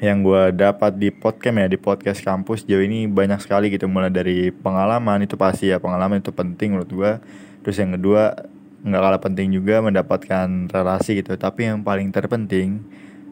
yang 0.00 0.20
gue 0.20 0.52
dapat 0.52 1.00
di 1.00 1.08
podcast 1.08 1.56
ya 1.56 1.68
di 1.68 1.80
podcast 1.80 2.20
kampus 2.20 2.68
jauh 2.68 2.84
ini 2.84 3.08
banyak 3.08 3.40
sekali 3.40 3.72
gitu. 3.72 3.88
Mulai 3.88 4.12
dari 4.12 4.52
pengalaman 4.52 5.24
itu 5.24 5.40
pasti 5.40 5.72
ya 5.72 5.80
pengalaman 5.80 6.20
itu 6.20 6.32
penting 6.32 6.76
menurut 6.76 6.90
gue 6.92 7.12
terus 7.64 7.80
yang 7.80 7.96
kedua 7.96 8.36
nggak 8.86 9.02
kalah 9.02 9.22
penting 9.22 9.48
juga 9.56 9.80
mendapatkan 9.80 10.68
relasi 10.68 11.24
gitu. 11.24 11.32
Tapi 11.40 11.72
yang 11.72 11.80
paling 11.80 12.12
terpenting 12.12 12.84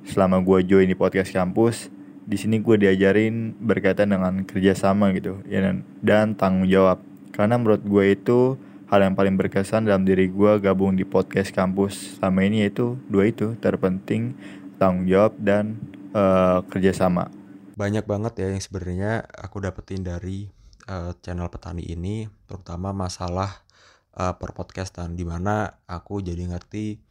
selama 0.09 0.41
gue 0.41 0.65
join 0.65 0.89
di 0.89 0.97
podcast 0.97 1.33
kampus 1.33 1.93
di 2.25 2.41
sini 2.41 2.57
gue 2.61 2.81
diajarin 2.81 3.53
berkaitan 3.61 4.17
dengan 4.17 4.49
kerjasama 4.49 5.13
gitu 5.13 5.45
ya 5.45 5.61
dan, 5.61 5.85
dan 6.01 6.27
tanggung 6.33 6.65
jawab. 6.65 7.05
Karena 7.37 7.61
menurut 7.61 7.85
gue 7.85 8.05
itu 8.17 8.57
hal 8.89 9.05
yang 9.05 9.13
paling 9.13 9.37
berkesan 9.37 9.85
dalam 9.85 10.09
diri 10.09 10.33
gue 10.33 10.53
gabung 10.65 10.97
di 10.97 11.05
podcast 11.05 11.53
kampus 11.53 12.17
selama 12.17 12.41
ini 12.49 12.65
yaitu 12.65 12.97
dua 13.13 13.29
itu 13.29 13.53
terpenting 13.61 14.33
tanggung 14.81 15.05
jawab 15.09 15.37
dan 15.41 15.77
uh, 16.15 16.63
kerjasama? 16.71 17.29
Banyak 17.75 18.07
banget 18.07 18.39
ya 18.39 18.47
yang 18.55 18.63
sebenarnya 18.63 19.27
aku 19.35 19.59
dapetin 19.59 20.07
dari 20.07 20.47
uh, 20.87 21.13
channel 21.21 21.51
petani 21.51 21.83
ini 21.85 22.31
terutama 22.47 22.95
masalah 22.95 23.67
uh, 24.15 24.39
per 24.39 24.55
podcastan 24.55 25.19
di 25.19 25.27
mana 25.27 25.83
aku 25.91 26.23
jadi 26.23 26.47
ngerti 26.47 27.03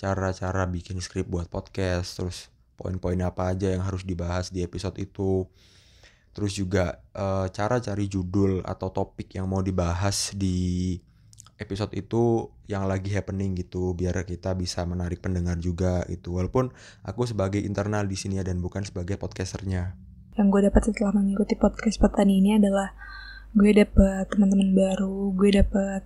cara-cara 0.00 0.64
bikin 0.68 1.00
skrip 1.00 1.28
buat 1.28 1.48
podcast 1.52 2.20
terus 2.20 2.48
poin-poin 2.76 3.16
apa 3.24 3.56
aja 3.56 3.72
yang 3.72 3.84
harus 3.84 4.04
dibahas 4.04 4.52
di 4.52 4.64
episode 4.64 4.96
itu. 5.00 5.44
Terus 6.36 6.52
juga 6.52 7.00
uh, 7.16 7.48
cara 7.48 7.80
cari 7.80 8.12
judul 8.12 8.60
atau 8.60 8.92
topik 8.92 9.32
yang 9.40 9.48
mau 9.48 9.64
dibahas 9.64 10.36
di 10.36 11.00
episode 11.56 11.92
itu 11.96 12.52
yang 12.68 12.84
lagi 12.84 13.12
happening 13.16 13.56
gitu 13.56 13.96
biar 13.96 14.24
kita 14.28 14.52
bisa 14.52 14.84
menarik 14.84 15.24
pendengar 15.24 15.56
juga 15.56 16.04
itu 16.12 16.36
walaupun 16.36 16.68
aku 17.02 17.24
sebagai 17.24 17.60
internal 17.60 18.04
di 18.04 18.16
sini 18.16 18.40
dan 18.44 18.60
bukan 18.60 18.84
sebagai 18.84 19.16
podcasternya. 19.16 19.96
Yang 20.36 20.46
gue 20.52 20.60
dapat 20.68 20.82
setelah 20.84 21.12
mengikuti 21.16 21.56
podcast 21.56 21.96
petani 21.96 22.44
ini 22.44 22.60
adalah 22.60 22.92
gue 23.56 23.72
dapat 23.72 24.28
teman-teman 24.28 24.76
baru 24.76 25.32
gue 25.32 25.50
dapat 25.56 26.04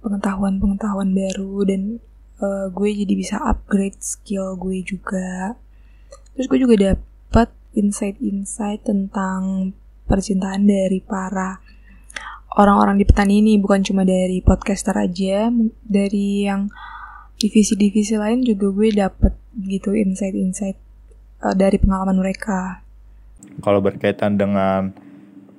pengetahuan-pengetahuan 0.00 1.12
baru 1.12 1.66
dan 1.68 2.00
uh, 2.40 2.72
gue 2.72 2.88
jadi 3.04 3.14
bisa 3.16 3.36
upgrade 3.42 4.00
skill 4.00 4.56
gue 4.56 4.80
juga. 4.80 5.60
Terus 6.36 6.46
gue 6.48 6.58
juga 6.60 6.76
dapat 6.76 7.52
insight-insight 7.76 8.88
tentang 8.88 9.72
percintaan 10.06 10.64
dari 10.64 11.02
para 11.02 11.60
orang-orang 12.54 13.02
di 13.02 13.04
petani 13.04 13.42
ini 13.42 13.58
bukan 13.58 13.82
cuma 13.82 14.06
dari 14.06 14.38
podcaster 14.40 14.94
aja 14.94 15.50
dari 15.82 16.46
yang 16.46 16.70
divisi-divisi 17.36 18.16
lain 18.16 18.46
juga 18.46 18.70
gue 18.72 18.90
dapet 18.94 19.32
gitu 19.66 19.92
insight-insight 19.92 20.78
uh, 21.42 21.52
dari 21.52 21.76
pengalaman 21.76 22.16
mereka. 22.16 22.86
Kalau 23.60 23.82
berkaitan 23.82 24.38
dengan 24.38 24.94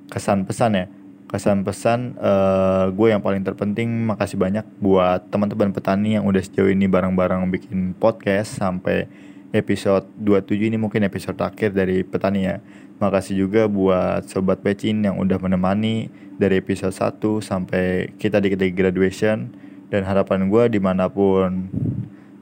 kesan 0.08 0.48
pesan 0.48 0.72
ya 0.74 0.86
kesan 1.28 1.60
pesan 1.60 2.16
uh, 2.16 2.88
gue 2.88 3.12
yang 3.12 3.20
paling 3.20 3.44
terpenting 3.44 4.08
makasih 4.08 4.40
banyak 4.40 4.64
buat 4.80 5.28
teman-teman 5.28 5.76
petani 5.76 6.16
yang 6.16 6.24
udah 6.24 6.40
sejauh 6.40 6.72
ini 6.72 6.88
bareng-bareng 6.88 7.44
bikin 7.52 7.92
podcast 7.92 8.56
sampai 8.56 9.04
episode 9.52 10.04
27 10.20 10.68
ini 10.68 10.76
mungkin 10.76 11.04
episode 11.08 11.36
terakhir 11.40 11.72
dari 11.72 12.04
petani 12.04 12.44
ya. 12.44 12.60
Makasih 12.98 13.46
juga 13.46 13.70
buat 13.70 14.26
sobat 14.26 14.60
pecin 14.60 15.00
yang 15.06 15.16
udah 15.22 15.38
menemani 15.38 16.10
dari 16.36 16.58
episode 16.60 16.92
1 16.92 17.40
sampai 17.40 18.12
kita 18.18 18.42
di 18.42 18.52
graduation. 18.74 19.48
Dan 19.88 20.04
harapan 20.04 20.52
gue 20.52 20.76
di 20.76 20.80
mana 20.82 21.08
pun 21.08 21.72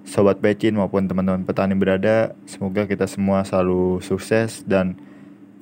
sobat 0.03 0.43
pecin 0.43 0.75
maupun 0.75 1.07
teman-teman 1.07 1.47
petani 1.47 1.79
berada 1.79 2.35
semoga 2.49 2.89
kita 2.91 3.07
semua 3.07 3.47
selalu 3.47 4.03
sukses. 4.03 4.67
Dan 4.67 4.99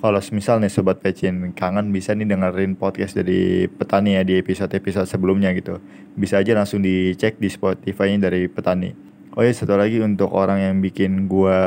kalau 0.01 0.17
misal 0.33 0.57
nih 0.63 0.73
sobat 0.73 0.97
pecin 0.97 1.53
kangen 1.53 1.93
bisa 1.93 2.17
nih 2.17 2.25
dengerin 2.25 2.73
podcast 2.73 3.13
dari 3.13 3.69
petani 3.69 4.17
ya 4.17 4.25
di 4.25 4.41
episode-episode 4.41 5.05
sebelumnya 5.05 5.53
gitu. 5.53 5.77
Bisa 6.17 6.41
aja 6.41 6.57
langsung 6.57 6.81
dicek 6.81 7.37
di 7.37 7.51
Spotify-nya 7.51 8.31
dari 8.31 8.49
petani 8.49 9.14
Oh 9.35 9.43
ya 9.43 9.51
satu 9.51 9.75
lagi 9.75 9.99
untuk 9.99 10.31
orang 10.31 10.63
yang 10.63 10.75
bikin 10.79 11.27
gua 11.27 11.59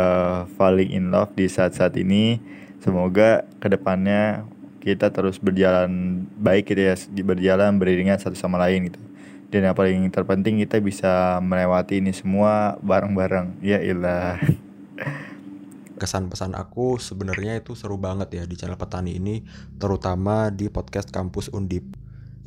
falling 0.56 0.88
in 0.88 1.12
love 1.12 1.36
di 1.36 1.52
saat-saat 1.52 2.00
ini. 2.00 2.40
Semoga 2.80 3.44
ke 3.60 3.68
depannya 3.68 4.48
kita 4.80 5.12
terus 5.12 5.36
berjalan 5.36 6.24
baik 6.40 6.72
gitu 6.72 6.80
ya 6.88 6.96
Berjalan 7.28 7.76
beriringan 7.76 8.16
satu 8.16 8.40
sama 8.40 8.56
lain 8.56 8.88
gitu. 8.88 8.96
Dan 9.52 9.68
yang 9.68 9.76
paling 9.76 10.00
terpenting 10.08 10.64
kita 10.64 10.80
bisa 10.80 11.44
melewati 11.44 12.00
ini 12.00 12.16
semua 12.16 12.80
bareng-bareng. 12.80 13.60
Ya 13.60 13.84
ilah. 13.84 14.40
Kesan 16.00 16.32
pesan 16.32 16.56
aku 16.56 16.96
sebenarnya 16.96 17.60
itu 17.60 17.76
seru 17.76 18.00
banget 18.00 18.32
ya 18.32 18.42
di 18.48 18.56
channel 18.56 18.80
petani 18.80 19.20
ini 19.20 19.44
terutama 19.76 20.48
di 20.48 20.72
podcast 20.72 21.12
kampus 21.12 21.52
undip. 21.52 21.84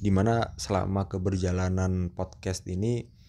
Di 0.02 0.10
mana 0.10 0.58
selama 0.58 1.06
keberjalanan 1.06 2.10
podcast 2.10 2.66
ini 2.66 3.21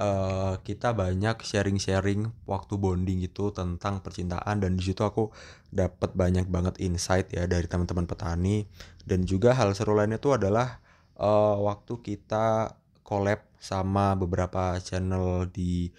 uh, 0.00 0.56
kita 0.64 0.96
banyak 0.96 1.44
sharing-sharing 1.44 2.32
waktu 2.48 2.80
bonding 2.80 3.20
gitu 3.20 3.52
tentang 3.52 4.00
percintaan 4.00 4.64
dan 4.64 4.80
di 4.80 4.82
situ 4.82 5.04
aku 5.04 5.28
dapat 5.68 6.16
banyak 6.16 6.48
banget 6.48 6.80
insight 6.80 7.28
ya 7.30 7.44
dari 7.44 7.68
teman-teman 7.68 8.08
petani 8.08 8.64
dan 9.04 9.28
juga 9.28 9.52
hal 9.52 9.76
seru 9.76 9.92
lainnya 9.92 10.16
itu 10.16 10.32
adalah 10.32 10.80
uh, 11.20 11.60
waktu 11.60 12.00
kita 12.00 12.74
collab 13.04 13.44
sama 13.60 14.16
beberapa 14.16 14.80
channel 14.80 15.44
di 15.52 15.92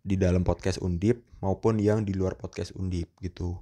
di 0.00 0.16
dalam 0.16 0.46
podcast 0.46 0.80
Undip 0.80 1.20
maupun 1.44 1.76
yang 1.82 2.06
di 2.06 2.16
luar 2.16 2.38
podcast 2.40 2.72
Undip 2.78 3.10
gitu. 3.20 3.60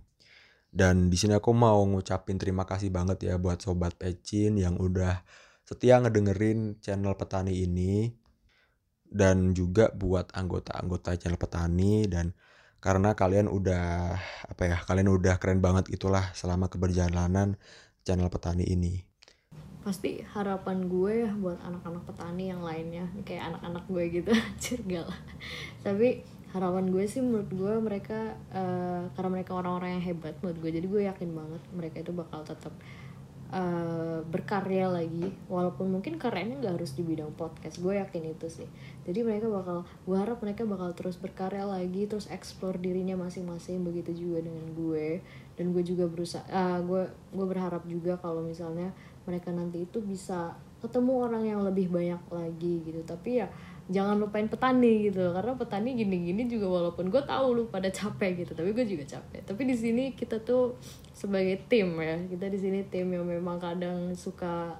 Dan 0.68 1.08
di 1.08 1.16
sini 1.16 1.32
aku 1.32 1.56
mau 1.56 1.80
ngucapin 1.88 2.36
terima 2.36 2.68
kasih 2.68 2.92
banget 2.92 3.24
ya 3.24 3.34
buat 3.40 3.58
sobat 3.58 3.96
Pecin 3.96 4.60
yang 4.60 4.76
udah 4.76 5.24
setia 5.64 5.96
ngedengerin 5.98 6.76
channel 6.84 7.16
petani 7.16 7.64
ini 7.64 8.12
dan 9.08 9.56
juga 9.56 9.88
buat 9.92 10.28
anggota-anggota 10.36 11.16
channel 11.16 11.40
petani 11.40 12.04
dan 12.06 12.36
karena 12.78 13.16
kalian 13.18 13.50
udah 13.50 14.14
apa 14.46 14.62
ya 14.62 14.76
kalian 14.86 15.10
udah 15.10 15.40
keren 15.42 15.58
banget 15.58 15.90
itulah 15.90 16.30
selama 16.36 16.70
keberjalanan 16.70 17.58
channel 18.06 18.30
petani 18.30 18.68
ini. 18.68 19.02
Pasti 19.82 20.20
harapan 20.20 20.86
gue 20.86 21.26
ya 21.26 21.30
buat 21.32 21.58
anak-anak 21.64 22.04
petani 22.04 22.52
yang 22.52 22.60
lainnya 22.60 23.08
kayak 23.24 23.54
anak-anak 23.54 23.84
gue 23.88 24.04
gitu 24.20 24.32
cirgal 24.62 25.08
tapi 25.80 26.20
harapan 26.52 26.88
gue 26.88 27.04
sih 27.04 27.20
menurut 27.20 27.50
gue 27.52 27.74
mereka 27.80 28.36
uh, 28.52 29.12
karena 29.12 29.30
mereka 29.40 29.52
orang-orang 29.52 30.00
yang 30.00 30.04
hebat 30.12 30.34
menurut 30.40 30.58
gue 30.64 30.70
jadi 30.80 30.86
gue 30.88 31.02
yakin 31.08 31.30
banget 31.36 31.62
mereka 31.76 31.96
itu 32.00 32.12
bakal 32.12 32.40
tetap 32.44 32.72
uh, 33.52 34.20
berkarya 34.28 34.88
lagi 34.88 35.32
walaupun 35.48 35.88
mungkin 35.88 36.20
karyanya 36.20 36.60
nggak 36.60 36.74
harus 36.80 36.92
di 36.92 37.02
bidang 37.04 37.32
podcast 37.36 37.80
gue 37.80 37.96
yakin 37.96 38.34
itu 38.36 38.46
sih. 38.48 38.68
Jadi 39.08 39.24
mereka 39.24 39.48
bakal 39.48 39.88
gue 40.04 40.16
harap 40.16 40.38
mereka 40.44 40.68
bakal 40.68 40.92
terus 40.92 41.16
berkarya 41.16 41.64
lagi 41.64 42.04
terus 42.04 42.28
explore 42.28 42.76
dirinya 42.76 43.16
masing-masing 43.16 43.84
begitu 43.84 44.12
juga 44.14 44.44
dengan 44.44 44.66
gue. 44.76 45.24
Dan 45.56 45.74
gue 45.74 45.82
juga 45.82 46.06
berusaha 46.06 46.44
uh, 46.48 46.80
gue 46.84 47.02
gue 47.34 47.46
berharap 47.48 47.82
juga 47.88 48.20
kalau 48.20 48.44
misalnya 48.44 48.92
mereka 49.24 49.52
nanti 49.52 49.84
itu 49.84 50.00
bisa 50.00 50.56
ketemu 50.78 51.12
orang 51.26 51.44
yang 51.44 51.60
lebih 51.64 51.90
banyak 51.90 52.20
lagi 52.30 52.74
gitu. 52.86 53.00
Tapi 53.02 53.42
ya 53.44 53.48
jangan 53.88 54.20
lupain 54.20 54.48
petani 54.48 55.08
gitu. 55.08 55.32
Karena 55.32 55.56
petani 55.56 55.96
gini-gini 55.96 56.44
juga 56.48 56.68
walaupun 56.68 57.08
gue 57.08 57.22
tahu 57.24 57.46
lu 57.56 57.62
pada 57.72 57.88
capek 57.88 58.44
gitu 58.44 58.52
tapi 58.52 58.70
gue 58.76 58.86
juga 58.86 59.04
capek. 59.18 59.40
Tapi 59.44 59.62
di 59.64 59.76
sini 59.76 60.04
kita 60.12 60.40
tuh 60.44 60.76
sebagai 61.18 61.58
tim 61.66 61.98
ya 61.98 62.14
kita 62.30 62.46
di 62.46 62.58
sini 62.62 62.86
tim 62.86 63.10
yang 63.10 63.26
memang 63.26 63.58
kadang 63.58 64.14
suka 64.14 64.78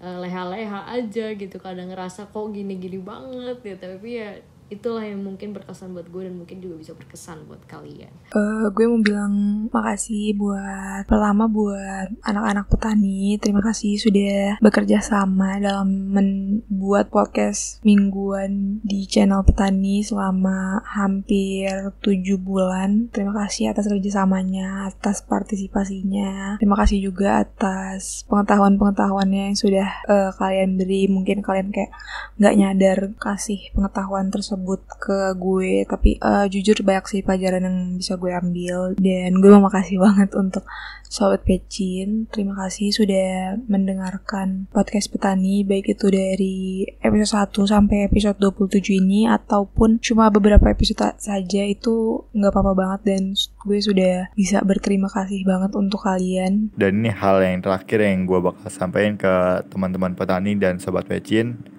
uh, 0.00 0.18
leha-leha 0.24 0.88
aja 0.88 1.36
gitu 1.36 1.56
kadang 1.60 1.92
ngerasa 1.92 2.32
kok 2.32 2.48
gini-gini 2.52 2.96
banget 3.00 3.60
ya 3.60 3.76
tapi 3.76 4.08
ya 4.16 4.30
itulah 4.66 5.06
yang 5.06 5.22
mungkin 5.22 5.54
berkesan 5.54 5.94
buat 5.94 6.10
gue 6.10 6.26
dan 6.26 6.34
mungkin 6.34 6.58
juga 6.58 6.74
bisa 6.82 6.92
berkesan 6.98 7.46
buat 7.46 7.62
kalian. 7.70 8.10
Uh, 8.34 8.66
gue 8.74 8.84
mau 8.90 8.98
bilang 8.98 9.34
makasih 9.70 10.34
buat 10.34 11.06
pertama 11.06 11.46
buat 11.46 12.10
anak-anak 12.26 12.66
petani. 12.66 13.38
Terima 13.38 13.62
kasih 13.62 13.94
sudah 13.94 14.58
bekerja 14.58 14.98
sama 14.98 15.62
dalam 15.62 16.10
membuat 16.10 17.14
podcast 17.14 17.78
mingguan 17.86 18.82
di 18.82 19.06
channel 19.06 19.46
petani 19.46 20.02
selama 20.02 20.82
hampir 20.82 21.94
tujuh 22.02 22.42
bulan. 22.42 23.06
Terima 23.14 23.46
kasih 23.46 23.70
atas 23.70 23.86
kerjasamanya, 23.86 24.90
atas 24.90 25.22
partisipasinya. 25.22 26.58
Terima 26.58 26.74
kasih 26.74 27.06
juga 27.06 27.46
atas 27.46 28.26
pengetahuan-pengetahuannya 28.26 29.54
yang 29.54 29.58
sudah 29.58 29.88
uh, 30.10 30.30
kalian 30.34 30.74
beri. 30.74 31.06
Mungkin 31.06 31.46
kalian 31.46 31.70
kayak 31.70 31.94
nggak 32.42 32.56
nyadar 32.58 32.98
kasih 33.22 33.70
pengetahuan 33.70 34.34
tersebut 34.34 34.55
tersebut 34.56 34.80
ke 34.96 35.18
gue. 35.36 35.84
Tapi 35.84 36.10
uh, 36.24 36.48
jujur 36.48 36.80
banyak 36.80 37.04
sih 37.04 37.20
pelajaran 37.20 37.68
yang 37.68 37.78
bisa 38.00 38.16
gue 38.16 38.32
ambil. 38.32 38.96
Dan 38.96 39.38
gue 39.44 39.50
mau 39.52 39.68
makasih 39.68 40.00
banget 40.08 40.32
untuk 40.32 40.64
sobat 41.06 41.44
pecin. 41.44 42.26
Terima 42.32 42.56
kasih 42.56 42.90
sudah 42.90 43.60
mendengarkan 43.68 44.66
podcast 44.72 45.12
petani 45.12 45.62
baik 45.62 45.92
itu 45.92 46.10
dari 46.10 46.88
episode 47.04 47.52
1 47.52 47.72
sampai 47.76 48.08
episode 48.08 48.40
27 48.40 49.04
ini 49.04 49.28
ataupun 49.28 50.02
cuma 50.02 50.32
beberapa 50.32 50.66
episode 50.72 51.14
saja 51.20 51.62
itu 51.62 52.26
nggak 52.32 52.50
apa-apa 52.50 52.72
banget. 52.72 53.00
Dan 53.04 53.22
gue 53.36 53.78
sudah 53.78 54.32
bisa 54.32 54.64
berterima 54.64 55.12
kasih 55.12 55.44
banget 55.44 55.76
untuk 55.76 56.02
kalian. 56.02 56.72
Dan 56.74 57.04
ini 57.04 57.12
hal 57.12 57.44
yang 57.44 57.60
terakhir 57.60 58.00
yang 58.00 58.24
gue 58.24 58.40
bakal 58.40 58.66
sampaikan 58.72 59.14
ke 59.20 59.34
teman-teman 59.68 60.16
petani 60.16 60.56
dan 60.56 60.80
sobat 60.80 61.04
pecin 61.06 61.75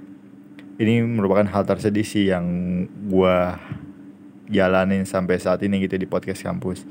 ini 0.78 1.02
merupakan 1.02 1.46
hal 1.46 1.63
tersedih 1.66 2.06
sih 2.06 2.30
yang 2.30 2.46
gue 2.88 3.38
jalanin 4.48 5.04
sampai 5.04 5.42
saat 5.42 5.62
ini 5.66 5.84
gitu 5.84 6.00
di 6.00 6.08
podcast 6.08 6.46
kampus 6.46 6.88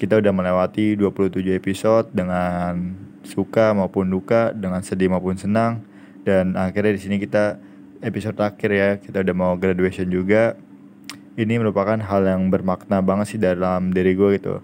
kita 0.00 0.16
udah 0.16 0.32
melewati 0.32 0.96
27 0.96 1.44
episode 1.52 2.08
dengan 2.16 2.96
suka 3.20 3.76
maupun 3.76 4.08
duka, 4.08 4.48
dengan 4.56 4.80
sedih 4.80 5.12
maupun 5.12 5.36
senang 5.36 5.84
dan 6.24 6.56
akhirnya 6.56 6.96
di 6.96 7.00
sini 7.00 7.16
kita 7.20 7.60
episode 8.00 8.36
terakhir 8.36 8.70
ya, 8.72 8.90
kita 8.96 9.20
udah 9.20 9.34
mau 9.36 9.52
graduation 9.60 10.08
juga. 10.08 10.56
Ini 11.36 11.56
merupakan 11.56 11.96
hal 11.96 12.26
yang 12.26 12.48
bermakna 12.52 13.00
banget 13.00 13.36
sih 13.36 13.40
dalam 13.40 13.92
diri 13.94 14.12
gue 14.12 14.28
gitu. 14.36 14.60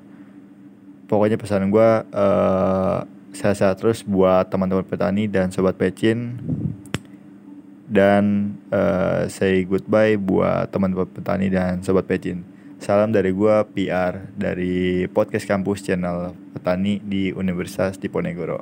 Pokoknya 1.06 1.38
pesan 1.38 1.70
gue 1.70 1.88
uh, 2.10 2.98
sehat-sehat 3.32 3.78
terus 3.80 4.02
buat 4.02 4.48
teman-teman 4.50 4.84
petani 4.84 5.30
dan 5.30 5.54
sobat 5.54 5.78
pecin 5.78 6.40
dan 7.86 8.54
uh, 8.74 9.30
say 9.30 9.62
goodbye 9.62 10.18
buat 10.18 10.70
teman-teman 10.74 11.06
petani 11.06 11.46
dan 11.46 11.80
sobat 11.86 12.10
pecin. 12.10 12.42
Salam 12.76 13.14
dari 13.14 13.32
gua 13.32 13.64
PR 13.64 14.28
dari 14.36 15.06
podcast 15.08 15.48
kampus 15.48 15.86
channel 15.86 16.34
petani 16.52 17.00
di 17.00 17.32
Universitas 17.32 17.96
Diponegoro. 17.96 18.60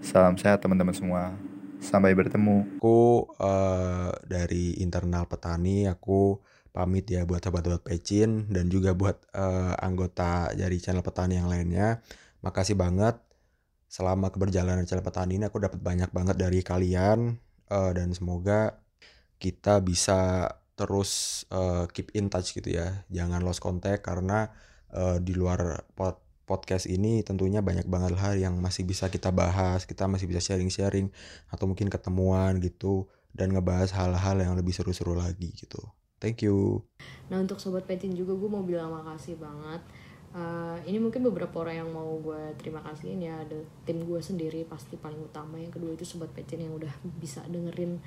Salam 0.00 0.38
sehat 0.38 0.62
teman-teman 0.64 0.94
semua. 0.96 1.34
Sampai 1.82 2.16
bertemu. 2.16 2.80
Aku 2.80 3.28
uh, 3.36 4.14
dari 4.24 4.80
internal 4.80 5.28
petani 5.28 5.84
aku 5.84 6.40
pamit 6.72 7.06
ya 7.06 7.28
buat 7.28 7.44
sobat-sobat 7.44 7.84
pecin 7.84 8.48
dan 8.48 8.72
juga 8.72 8.96
buat 8.96 9.20
uh, 9.36 9.76
anggota 9.78 10.50
dari 10.56 10.80
channel 10.80 11.04
petani 11.04 11.36
yang 11.36 11.50
lainnya. 11.50 12.00
Makasih 12.40 12.78
banget 12.78 13.20
selama 13.90 14.32
keberjalanan 14.32 14.88
channel 14.88 15.04
petani 15.04 15.36
ini 15.36 15.44
aku 15.46 15.60
dapat 15.60 15.78
banyak 15.78 16.10
banget 16.10 16.40
dari 16.40 16.64
kalian 16.64 17.36
uh, 17.70 17.92
dan 17.94 18.10
semoga 18.12 18.80
kita 19.38 19.80
bisa 19.84 20.48
terus 20.74 21.44
uh, 21.54 21.86
keep 21.90 22.10
in 22.18 22.32
touch 22.32 22.56
gitu 22.56 22.74
ya. 22.74 23.06
Jangan 23.12 23.44
lost 23.46 23.62
contact 23.62 24.04
karena 24.04 24.50
uh, 24.90 25.22
di 25.22 25.36
luar 25.36 25.86
pod 25.94 26.20
podcast 26.44 26.84
ini 26.84 27.24
tentunya 27.24 27.64
banyak 27.64 27.88
banget 27.88 28.20
hal 28.20 28.36
yang 28.36 28.60
masih 28.60 28.84
bisa 28.84 29.08
kita 29.08 29.32
bahas 29.32 29.88
kita 29.88 30.04
masih 30.04 30.28
bisa 30.28 30.44
sharing-sharing 30.44 31.08
atau 31.48 31.64
mungkin 31.64 31.88
ketemuan 31.88 32.60
gitu 32.60 33.08
dan 33.32 33.50
ngebahas 33.50 33.96
hal-hal 33.96 34.36
yang 34.44 34.52
lebih 34.52 34.76
seru-seru 34.76 35.16
lagi 35.16 35.56
gitu. 35.56 35.80
Thank 36.20 36.44
you. 36.44 36.84
Nah 37.32 37.40
untuk 37.40 37.58
sobat 37.58 37.88
petin 37.88 38.12
juga 38.12 38.36
gue 38.36 38.48
mau 38.48 38.60
bilang 38.60 38.92
makasih 38.92 39.40
banget 39.40 39.80
uh, 40.34 40.76
ini 40.84 40.98
mungkin 40.98 41.22
beberapa 41.22 41.62
orang 41.62 41.86
yang 41.86 41.90
mau 41.94 42.18
gue 42.20 42.52
terima 42.60 42.82
kasihin 42.82 43.22
ya. 43.22 43.34
Ada 43.40 43.56
tim 43.86 44.02
gue 44.04 44.20
sendiri 44.20 44.66
pasti 44.66 44.98
paling 44.98 45.18
utama. 45.22 45.56
Yang 45.56 45.80
kedua 45.80 45.90
itu 45.94 46.04
sobat 46.04 46.30
pecin 46.34 46.60
yang 46.60 46.74
udah 46.74 46.90
bisa 47.22 47.40
dengerin 47.46 48.02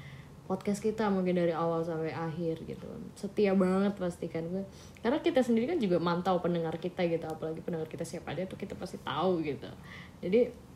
podcast 0.47 0.79
kita 0.79 1.11
mungkin 1.11 1.35
dari 1.35 1.51
awal 1.51 1.83
sampai 1.83 2.15
akhir 2.15 2.63
gitu. 2.63 2.87
Setia 3.19 3.51
banget 3.51 3.99
pasti 3.99 4.31
kan 4.31 4.47
gue 4.47 4.63
karena 5.03 5.19
kita 5.19 5.43
sendiri 5.43 5.75
kan 5.75 5.79
juga 5.79 5.99
mantau 5.99 6.39
pendengar 6.39 6.75
kita 6.79 7.07
gitu. 7.07 7.25
Apalagi 7.27 7.63
pendengar 7.63 7.87
kita 7.87 8.03
siapa 8.07 8.35
aja 8.35 8.47
tuh 8.47 8.59
kita 8.59 8.75
pasti 8.75 8.99
tahu 9.03 9.43
gitu. 9.43 9.67
Jadi 10.23 10.67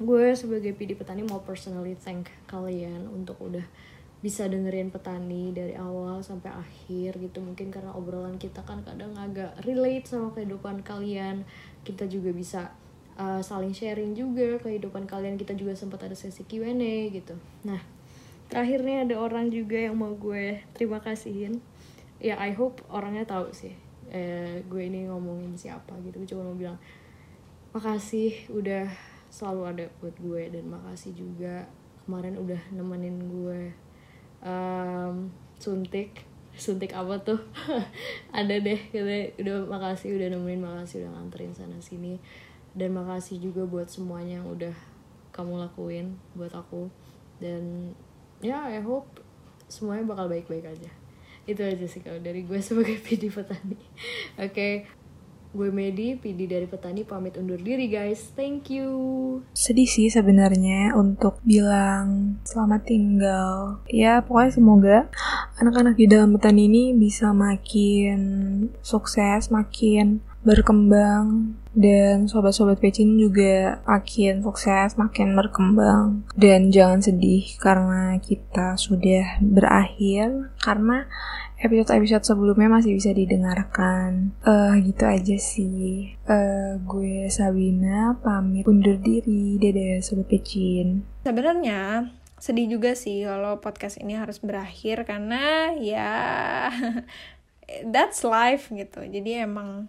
gue 0.00 0.24
sebagai 0.32 0.72
PD 0.72 0.96
petani 0.96 1.20
mau 1.20 1.44
personally 1.44 1.92
thank 1.92 2.32
kalian 2.48 3.04
untuk 3.12 3.36
udah 3.44 3.64
bisa 4.22 4.46
dengerin 4.46 4.94
petani 4.94 5.50
dari 5.50 5.74
awal 5.74 6.22
sampai 6.22 6.54
akhir 6.54 7.18
gitu. 7.18 7.42
Mungkin 7.42 7.74
karena 7.74 7.90
obrolan 7.90 8.38
kita 8.38 8.62
kan 8.62 8.86
kadang 8.86 9.18
agak 9.18 9.58
relate 9.66 10.06
sama 10.06 10.30
kehidupan 10.30 10.86
kalian. 10.86 11.42
Kita 11.82 12.06
juga 12.06 12.30
bisa 12.30 12.70
uh, 13.18 13.42
saling 13.42 13.74
sharing 13.74 14.14
juga 14.14 14.62
kehidupan 14.62 15.10
kalian. 15.10 15.34
Kita 15.34 15.58
juga 15.58 15.74
sempat 15.74 16.06
ada 16.06 16.14
sesi 16.14 16.46
Q&A 16.46 17.10
gitu. 17.10 17.34
Nah 17.66 17.82
terakhirnya 18.46 19.02
ada 19.10 19.18
orang 19.18 19.50
juga 19.50 19.74
yang 19.74 19.98
mau 19.98 20.14
gue 20.14 20.62
terima 20.70 21.02
kasihin. 21.02 21.58
Ya 22.22 22.38
I 22.38 22.54
hope 22.54 22.78
orangnya 22.94 23.26
tahu 23.26 23.50
sih 23.50 23.74
eh, 24.06 24.62
gue 24.62 24.82
ini 24.86 25.10
ngomongin 25.10 25.58
siapa 25.58 25.98
gitu. 26.06 26.22
Gue 26.22 26.28
cuma 26.30 26.46
mau 26.46 26.54
bilang 26.54 26.78
makasih 27.74 28.46
udah 28.54 28.86
selalu 29.34 29.62
ada 29.66 29.84
buat 29.98 30.14
gue 30.14 30.42
dan 30.54 30.70
makasih 30.70 31.10
juga. 31.18 31.66
Kemarin 32.06 32.38
udah 32.38 32.62
nemenin 32.70 33.18
gue 33.26 33.74
um, 34.42 35.30
suntik. 35.56 36.26
Suntik 36.52 36.92
apa 36.92 37.16
tuh? 37.24 37.40
Ada 38.36 38.60
deh 38.60 38.80
gitu 38.92 39.08
udah 39.40 39.56
makasih 39.72 40.18
udah 40.20 40.28
nemenin 40.36 40.60
makasih 40.60 41.06
udah 41.06 41.10
nganterin 41.16 41.54
sana 41.56 41.78
sini. 41.80 42.20
Dan 42.76 42.92
makasih 42.92 43.40
juga 43.40 43.64
buat 43.64 43.88
semuanya 43.88 44.40
yang 44.42 44.48
udah 44.52 44.74
kamu 45.32 45.62
lakuin 45.64 46.20
buat 46.36 46.52
aku. 46.52 46.92
Dan 47.40 47.96
ya 48.44 48.68
I 48.68 48.84
hope 48.84 49.08
semuanya 49.70 50.04
bakal 50.04 50.28
baik-baik 50.28 50.68
aja. 50.68 50.90
Itu 51.48 51.64
aja 51.64 51.86
sih 51.88 52.04
kalau 52.04 52.20
dari 52.20 52.44
gue 52.44 52.60
sebagai 52.64 53.00
PD 53.00 53.32
petani. 53.32 53.80
Oke. 54.36 54.52
okay. 54.52 54.74
Gue 55.52 55.68
Medi 55.68 56.16
PD 56.16 56.48
dari 56.48 56.64
petani 56.64 57.04
pamit 57.04 57.36
undur 57.36 57.60
diri 57.60 57.84
guys. 57.92 58.32
Thank 58.32 58.72
you. 58.72 58.88
Sedih 59.52 59.84
sih 59.84 60.08
sebenarnya 60.08 60.96
untuk 60.96 61.44
bilang 61.44 62.40
selamat 62.48 62.88
tinggal. 62.88 63.84
Ya 63.84 64.24
pokoknya 64.24 64.52
semoga 64.56 64.98
anak-anak 65.60 66.00
di 66.00 66.08
dalam 66.08 66.32
petani 66.32 66.72
ini 66.72 66.96
bisa 66.96 67.36
makin 67.36 68.20
sukses 68.80 69.52
makin 69.52 70.24
berkembang 70.42 71.54
dan 71.72 72.26
sobat-sobat 72.26 72.82
pecin 72.82 73.16
juga 73.16 73.80
makin 73.86 74.42
sukses, 74.42 74.96
makin 74.96 75.36
berkembang. 75.36 76.26
Dan 76.32 76.72
jangan 76.72 77.00
sedih 77.04 77.44
karena 77.60 78.16
kita 78.18 78.80
sudah 78.80 79.40
berakhir 79.40 80.52
karena 80.60 81.06
episode-episode 81.62 82.26
sebelumnya 82.26 82.66
masih 82.66 82.98
bisa 82.98 83.14
didengarkan. 83.14 84.34
Uh, 84.42 84.74
gitu 84.82 85.06
aja 85.06 85.36
sih. 85.38 86.18
Uh, 86.26 86.82
gue 86.82 87.30
Sabina 87.30 88.18
pamit 88.18 88.66
undur 88.66 88.98
diri. 88.98 89.56
Dadah 89.62 90.02
sobat 90.02 90.26
pecin. 90.26 91.06
Sebenarnya 91.22 92.10
sedih 92.42 92.74
juga 92.74 92.98
sih 92.98 93.22
kalau 93.22 93.62
podcast 93.62 94.02
ini 94.02 94.18
harus 94.18 94.42
berakhir 94.42 95.06
karena 95.06 95.70
ya 95.78 96.10
that's 97.94 98.26
life 98.26 98.66
gitu. 98.74 98.98
Jadi 99.06 99.46
emang 99.46 99.86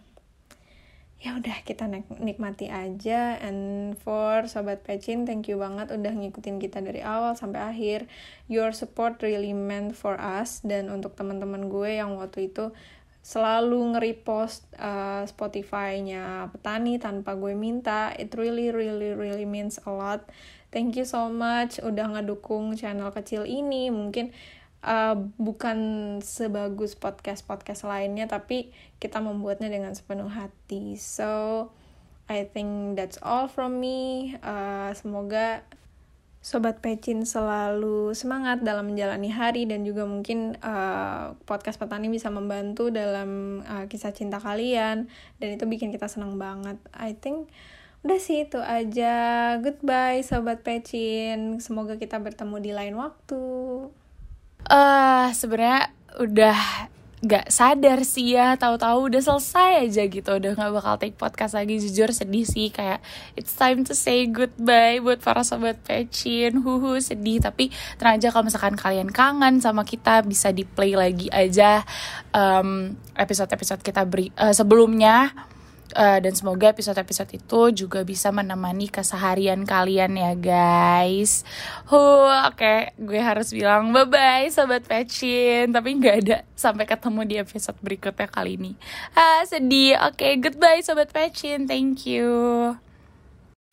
ya 1.24 1.40
udah 1.40 1.64
kita 1.64 1.88
nikmati 2.20 2.68
aja. 2.68 3.40
And 3.40 3.96
for 3.96 4.44
sobat 4.52 4.84
pecin 4.84 5.24
thank 5.24 5.48
you 5.48 5.56
banget 5.56 5.96
udah 5.96 6.12
ngikutin 6.12 6.60
kita 6.60 6.84
dari 6.84 7.00
awal 7.00 7.40
sampai 7.40 7.64
akhir. 7.64 8.12
Your 8.52 8.76
support 8.76 9.24
really 9.24 9.56
meant 9.56 9.96
for 9.96 10.20
us. 10.20 10.60
Dan 10.68 10.92
untuk 10.92 11.16
teman-teman 11.16 11.72
gue 11.72 11.96
yang 11.96 12.20
waktu 12.20 12.52
itu 12.52 12.76
selalu 13.24 13.96
nge-repost 13.96 14.68
uh, 14.76 15.24
Spotify-nya 15.24 16.52
petani 16.52 17.00
tanpa 17.00 17.40
gue 17.40 17.56
minta 17.56 18.12
it 18.20 18.36
really 18.36 18.68
really 18.68 19.16
really 19.16 19.48
means 19.48 19.80
a 19.88 19.92
lot. 19.96 20.28
Thank 20.76 21.00
you 21.00 21.08
so 21.08 21.32
much 21.32 21.80
udah 21.80 22.20
ngedukung 22.20 22.76
channel 22.76 23.16
kecil 23.16 23.48
ini. 23.48 23.88
Mungkin 23.96 24.36
uh, 24.84 25.16
bukan 25.40 25.78
sebagus 26.20 26.94
podcast 27.00 27.48
podcast 27.48 27.88
lainnya 27.88 28.28
tapi 28.28 28.70
kita 29.00 29.24
membuatnya 29.24 29.72
dengan 29.72 29.96
sepenuh 29.96 30.30
hati 30.30 31.00
so 31.00 31.72
I 32.28 32.48
think 32.48 33.00
that's 33.00 33.20
all 33.24 33.48
from 33.48 33.80
me 33.80 34.36
uh, 34.44 34.92
semoga 34.94 35.64
Sobat 36.44 36.84
Pecin 36.84 37.24
selalu 37.24 38.12
semangat 38.12 38.68
dalam 38.68 38.92
menjalani 38.92 39.32
hari 39.32 39.64
dan 39.64 39.88
juga 39.88 40.04
mungkin 40.04 40.60
uh, 40.60 41.40
podcast 41.48 41.80
petani 41.80 42.12
bisa 42.12 42.28
membantu 42.28 42.92
dalam 42.92 43.64
uh, 43.64 43.88
kisah 43.88 44.12
cinta 44.12 44.44
kalian 44.44 45.08
dan 45.40 45.50
itu 45.56 45.64
bikin 45.64 45.96
kita 45.96 46.12
senang 46.12 46.36
banget. 46.36 46.76
I 46.92 47.16
think 47.16 47.48
udah 48.04 48.20
sih 48.20 48.44
itu 48.44 48.60
aja. 48.60 49.16
Goodbye 49.64 50.20
Sobat 50.20 50.68
Pecin. 50.68 51.64
Semoga 51.64 51.96
kita 51.96 52.20
bertemu 52.20 52.60
di 52.60 52.76
lain 52.76 53.00
waktu 53.00 53.40
uh, 54.70 55.28
sebenarnya 55.34 55.92
udah 56.20 56.88
gak 57.24 57.48
sadar 57.48 58.04
sih 58.04 58.36
ya 58.36 58.60
tahu-tahu 58.60 59.08
udah 59.08 59.24
selesai 59.24 59.88
aja 59.88 60.04
gitu. 60.12 60.28
Udah 60.28 60.60
nggak 60.60 60.72
bakal 60.76 60.96
take 61.00 61.16
podcast 61.16 61.56
lagi 61.56 61.80
jujur 61.80 62.12
sedih 62.12 62.44
sih. 62.44 62.68
Kayak 62.68 63.00
it's 63.40 63.56
time 63.56 63.88
to 63.88 63.96
say 63.96 64.28
goodbye 64.28 65.00
buat 65.00 65.24
para 65.24 65.48
sobat 65.48 65.80
pecin. 65.88 66.60
Huhu 66.60 67.00
sedih. 67.00 67.40
Tapi 67.40 67.72
tenang 67.96 68.20
aja 68.20 68.28
kalau 68.28 68.52
misalkan 68.52 68.76
kalian 68.76 69.08
kangen 69.08 69.64
sama 69.64 69.88
kita 69.88 70.20
bisa 70.28 70.52
di 70.52 70.68
play 70.68 71.00
lagi 71.00 71.32
aja 71.32 71.88
um, 72.36 72.92
episode-episode 73.16 73.80
kita 73.80 74.04
beri, 74.04 74.28
uh, 74.36 74.52
sebelumnya 74.52 75.32
uh, 75.94 76.20
dan 76.20 76.34
semoga 76.34 76.70
episode-episode 76.74 77.38
itu 77.38 77.86
juga 77.86 78.04
bisa 78.04 78.30
menemani 78.34 78.90
keseharian 78.90 79.64
kalian 79.64 80.18
ya 80.18 80.34
guys. 80.38 81.48
Huh, 81.88 82.50
oke, 82.50 82.60
okay. 82.60 82.94
gue 82.98 83.22
harus 83.22 83.54
bilang 83.54 83.94
bye 83.94 84.06
bye 84.06 84.50
sobat 84.50 84.86
pecin, 84.86 85.72
tapi 85.72 85.98
nggak 85.98 86.16
ada 86.26 86.38
sampai 86.54 86.86
ketemu 86.90 87.22
di 87.26 87.36
episode 87.42 87.78
berikutnya 87.82 88.28
kali 88.30 88.58
ini. 88.58 88.72
Ah 89.18 89.46
sedih. 89.46 89.98
Oke, 90.04 90.22
okay, 90.22 90.34
goodbye 90.38 90.82
sobat 90.86 91.10
pecin. 91.10 91.66
Thank 91.70 92.06
you. 92.10 92.93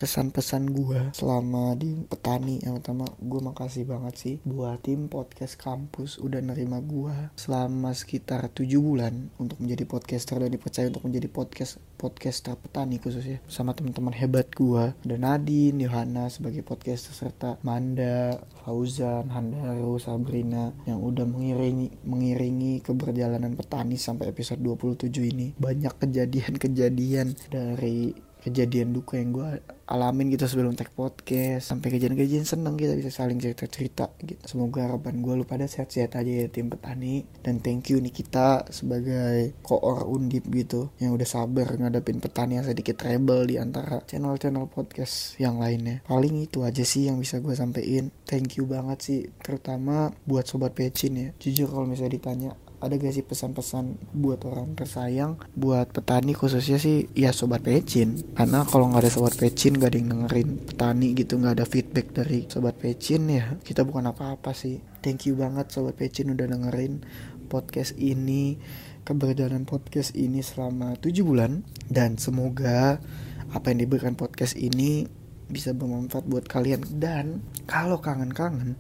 Pesan-pesan 0.01 0.73
gue 0.73 1.13
selama 1.13 1.77
di 1.77 1.93
petani 2.09 2.57
yang 2.65 2.81
pertama 2.81 3.05
gue 3.21 3.41
makasih 3.45 3.85
banget 3.85 4.15
sih 4.17 4.35
buat 4.49 4.81
tim 4.81 5.13
podcast 5.13 5.61
kampus 5.61 6.17
udah 6.17 6.41
nerima 6.41 6.81
gue 6.81 7.13
selama 7.37 7.93
sekitar 7.93 8.49
tujuh 8.49 8.81
bulan 8.81 9.29
untuk 9.37 9.61
menjadi 9.61 9.85
podcaster 9.85 10.41
dan 10.41 10.49
dipercaya 10.49 10.89
untuk 10.89 11.05
menjadi 11.05 11.29
podcast 11.29 11.77
podcaster 12.01 12.57
petani 12.57 12.97
khususnya 12.97 13.45
sama 13.45 13.77
teman-teman 13.77 14.17
hebat 14.17 14.49
gue 14.57 14.97
ada 14.97 15.17
Nadine, 15.21 15.85
Yohana 15.85 16.33
sebagai 16.33 16.65
podcaster 16.65 17.13
serta 17.13 17.61
Manda, 17.61 18.41
Fauzan, 18.65 19.29
Handaru, 19.29 20.01
Sabrina 20.01 20.73
yang 20.89 21.05
udah 21.05 21.29
mengiringi 21.29 22.09
mengiringi 22.09 22.81
keberjalanan 22.81 23.53
petani 23.53 24.01
sampai 24.01 24.33
episode 24.33 24.65
27 24.65 25.13
ini. 25.21 25.53
Banyak 25.61 26.01
kejadian-kejadian 26.01 27.37
dari 27.53 28.30
kejadian 28.41 28.97
duka 28.97 29.21
yang 29.21 29.37
gue 29.37 29.61
alamin 29.91 30.31
gitu 30.31 30.47
sebelum 30.47 30.79
tag 30.79 30.95
podcast 30.95 31.67
sampai 31.67 31.91
kejadian-kejadian 31.91 32.47
seneng 32.47 32.79
kita 32.79 32.95
bisa 32.95 33.11
saling 33.11 33.43
cerita-cerita 33.43 34.15
gitu. 34.23 34.39
Semoga 34.47 34.87
harapan 34.87 35.19
gue 35.19 35.35
lu 35.43 35.45
pada 35.45 35.67
sehat-sehat 35.67 36.15
aja 36.15 36.47
ya 36.47 36.47
tim 36.47 36.71
petani. 36.71 37.27
Dan 37.43 37.59
thank 37.59 37.91
you 37.91 37.99
nih 37.99 38.15
kita 38.15 38.71
sebagai 38.71 39.59
koor 39.67 40.07
undip 40.07 40.47
gitu 40.49 40.95
yang 41.03 41.19
udah 41.19 41.27
sabar 41.27 41.67
ngadepin 41.75 42.23
petani 42.23 42.63
yang 42.63 42.67
sedikit 42.67 43.03
rebel 43.03 43.51
di 43.51 43.59
antara 43.59 43.99
channel-channel 44.07 44.71
podcast 44.71 45.35
yang 45.43 45.59
lainnya. 45.59 46.07
Paling 46.07 46.47
itu 46.47 46.63
aja 46.63 46.87
sih 46.87 47.11
yang 47.11 47.19
bisa 47.19 47.43
gue 47.43 47.53
sampein. 47.59 48.15
Thank 48.31 48.63
you 48.63 48.71
banget 48.71 48.99
sih 49.03 49.21
terutama 49.43 50.15
buat 50.23 50.47
sobat 50.47 50.73
pecin 50.79 51.19
ya. 51.19 51.29
Jujur 51.43 51.67
kalau 51.67 51.91
misalnya 51.91 52.15
ditanya 52.15 52.51
ada 52.81 52.97
gak 52.97 53.13
sih 53.13 53.25
pesan-pesan 53.25 54.01
buat 54.17 54.41
orang 54.49 54.73
tersayang 54.73 55.37
buat 55.53 55.93
petani 55.93 56.33
khususnya 56.33 56.81
sih? 56.81 57.13
Ya 57.13 57.37
sobat 57.37 57.61
pecin. 57.61 58.17
Karena 58.33 58.65
kalau 58.65 58.89
nggak 58.89 59.05
ada 59.05 59.13
sobat 59.13 59.37
pecin 59.37 59.77
gak 59.77 59.93
ada 59.93 59.99
yang 60.01 60.11
dengerin 60.17 60.49
petani 60.65 61.13
gitu 61.13 61.37
nggak 61.37 61.61
ada 61.61 61.67
feedback 61.69 62.17
dari 62.17 62.49
sobat 62.49 62.81
pecin 62.81 63.29
ya 63.29 63.61
kita 63.61 63.85
bukan 63.85 64.09
apa-apa 64.09 64.57
sih. 64.57 64.81
Thank 65.05 65.29
you 65.29 65.37
banget 65.37 65.69
sobat 65.69 66.01
pecin 66.01 66.33
udah 66.33 66.49
dengerin 66.49 67.05
podcast 67.53 67.93
ini 68.01 68.57
keberadaan 69.05 69.67
podcast 69.67 70.15
ini 70.15 70.41
selama 70.41 70.97
7 71.01 71.27
bulan. 71.27 71.67
Dan 71.91 72.17
semoga 72.17 73.03
apa 73.51 73.67
yang 73.75 73.83
diberikan 73.83 74.15
podcast 74.15 74.55
ini 74.55 75.05
bisa 75.51 75.75
bermanfaat 75.75 76.25
buat 76.31 76.47
kalian. 76.47 76.87
Dan 76.97 77.43
kalau 77.67 77.99
kangen-kangen 77.99 78.79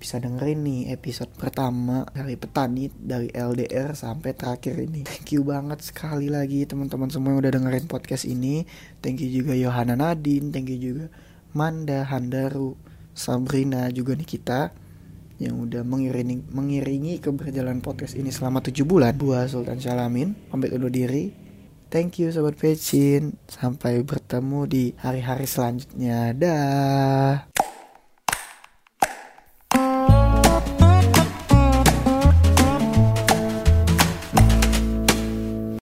bisa 0.00 0.16
dengerin 0.16 0.64
nih 0.64 0.80
episode 0.96 1.28
pertama 1.36 2.08
dari 2.16 2.40
petani 2.40 2.88
dari 2.88 3.28
LDR 3.28 3.92
sampai 3.92 4.32
terakhir 4.32 4.80
ini. 4.80 5.04
Thank 5.04 5.36
you 5.36 5.44
banget 5.44 5.84
sekali 5.84 6.32
lagi 6.32 6.64
teman-teman 6.64 7.12
semua 7.12 7.36
yang 7.36 7.44
udah 7.44 7.52
dengerin 7.52 7.84
podcast 7.84 8.24
ini. 8.24 8.64
Thank 9.04 9.20
you 9.20 9.28
juga 9.28 9.52
Yohana 9.52 10.00
Nadine, 10.00 10.48
thank 10.48 10.72
you 10.72 10.80
juga 10.80 11.12
Manda, 11.52 12.08
Handaru, 12.08 12.80
Sabrina 13.12 13.92
juga 13.92 14.16
nih 14.16 14.24
kita 14.24 14.72
yang 15.36 15.60
udah 15.68 15.84
mengiringi 15.84 16.48
mengiringi 16.48 17.20
keberjalanan 17.20 17.84
podcast 17.84 18.16
ini 18.16 18.32
selama 18.32 18.64
7 18.64 18.80
bulan. 18.88 19.12
Gua 19.20 19.44
Sultan 19.44 19.76
Syalamin, 19.76 20.32
pamit 20.48 20.72
undur 20.72 20.88
diri. 20.88 21.32
Thank 21.90 22.22
you 22.22 22.30
sobat 22.30 22.54
pecin. 22.54 23.34
Sampai 23.50 24.00
bertemu 24.06 24.64
di 24.70 24.84
hari-hari 24.94 25.44
selanjutnya. 25.44 26.30
Dah. 26.38 27.49